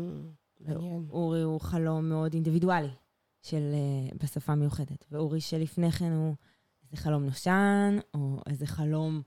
מעניין. 0.60 1.06
אורי 1.10 1.42
הוא 1.42 1.62
חלום 1.62 2.10
מאוד 2.10 2.34
אינדיבידואלי 2.34 2.92
של, 3.42 3.74
uh, 4.12 4.18
בשפה 4.24 4.56
מיוחדת, 4.56 5.06
ואורי 5.12 5.42
שלפני 5.42 5.92
כן 5.92 6.12
הוא 6.12 6.36
איזה 6.92 7.04
חלום 7.04 7.24
נושן, 7.24 7.98
או 8.14 8.40
איזה 8.50 8.68
חלום 8.68 9.22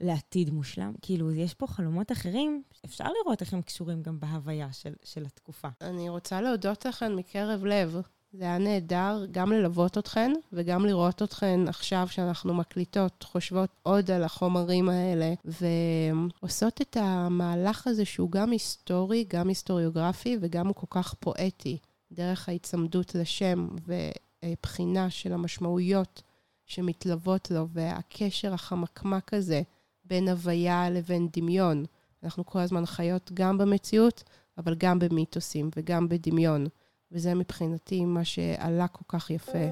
לעתיד 0.00 0.50
מושלם. 0.50 0.92
כאילו, 1.02 1.32
יש 1.32 1.54
פה 1.54 1.66
חלומות 1.66 2.12
אחרים, 2.12 2.62
אפשר 2.84 3.04
לראות 3.04 3.40
איך 3.40 3.54
הם 3.54 3.62
קשורים 3.62 4.02
גם 4.02 4.20
בהוויה 4.20 4.72
של, 4.72 4.92
של 5.04 5.24
התקופה. 5.26 5.68
אני 5.80 6.08
רוצה 6.08 6.40
להודות 6.40 6.86
לכן 6.86 7.14
מקרב 7.14 7.64
לב. 7.64 8.00
זה 8.32 8.44
היה 8.44 8.58
נהדר 8.58 9.26
גם 9.30 9.52
ללוות 9.52 9.98
אתכן 9.98 10.32
וגם 10.52 10.86
לראות 10.86 11.22
אתכן 11.22 11.60
עכשיו 11.68 12.08
שאנחנו 12.10 12.54
מקליטות, 12.54 13.22
חושבות 13.22 13.70
עוד 13.82 14.10
על 14.10 14.24
החומרים 14.24 14.88
האלה, 14.88 15.34
ועושות 15.44 16.80
את 16.80 16.96
המהלך 17.00 17.86
הזה 17.86 18.04
שהוא 18.04 18.30
גם 18.30 18.50
היסטורי, 18.50 19.24
גם 19.28 19.48
היסטוריוגרפי 19.48 20.38
וגם 20.40 20.66
הוא 20.66 20.74
כל 20.74 20.86
כך 20.90 21.14
פואטי, 21.14 21.78
דרך 22.12 22.48
ההיצמדות 22.48 23.14
לשם 23.14 23.68
ובחינה 23.86 25.10
של 25.10 25.32
המשמעויות 25.32 26.22
שמתלוות 26.66 27.50
לו, 27.50 27.68
והקשר 27.68 28.54
החמקמק 28.54 29.34
הזה 29.34 29.62
בין 30.04 30.28
הוויה 30.28 30.90
לבין 30.90 31.28
דמיון. 31.36 31.84
אנחנו 32.22 32.46
כל 32.46 32.58
הזמן 32.58 32.86
חיות 32.86 33.30
גם 33.34 33.58
במציאות, 33.58 34.24
אבל 34.58 34.74
גם 34.78 34.98
במיתוסים 34.98 35.70
וגם 35.76 36.08
בדמיון. 36.08 36.66
וזה 37.12 37.34
מבחינתי 37.34 38.04
מה 38.04 38.24
שעלה 38.24 38.88
כל 38.88 39.04
כך 39.08 39.30
יפה 39.30 39.68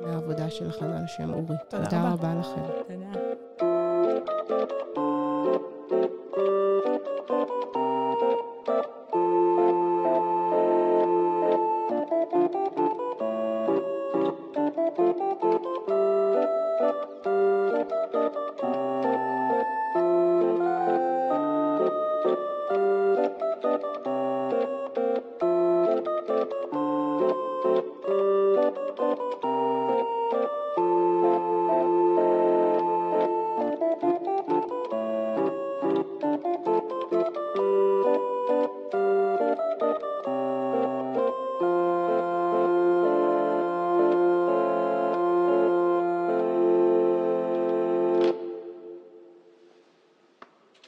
מהעבודה 0.00 0.50
שלכם 0.50 0.84
על 0.84 1.04
השם 1.04 1.32
אורי. 1.32 1.56
תודה, 1.70 1.84
תודה 1.84 2.12
רבה. 2.12 2.12
רבה 2.12 2.40
לכם. 2.40 2.62
תודה. 2.88 4.74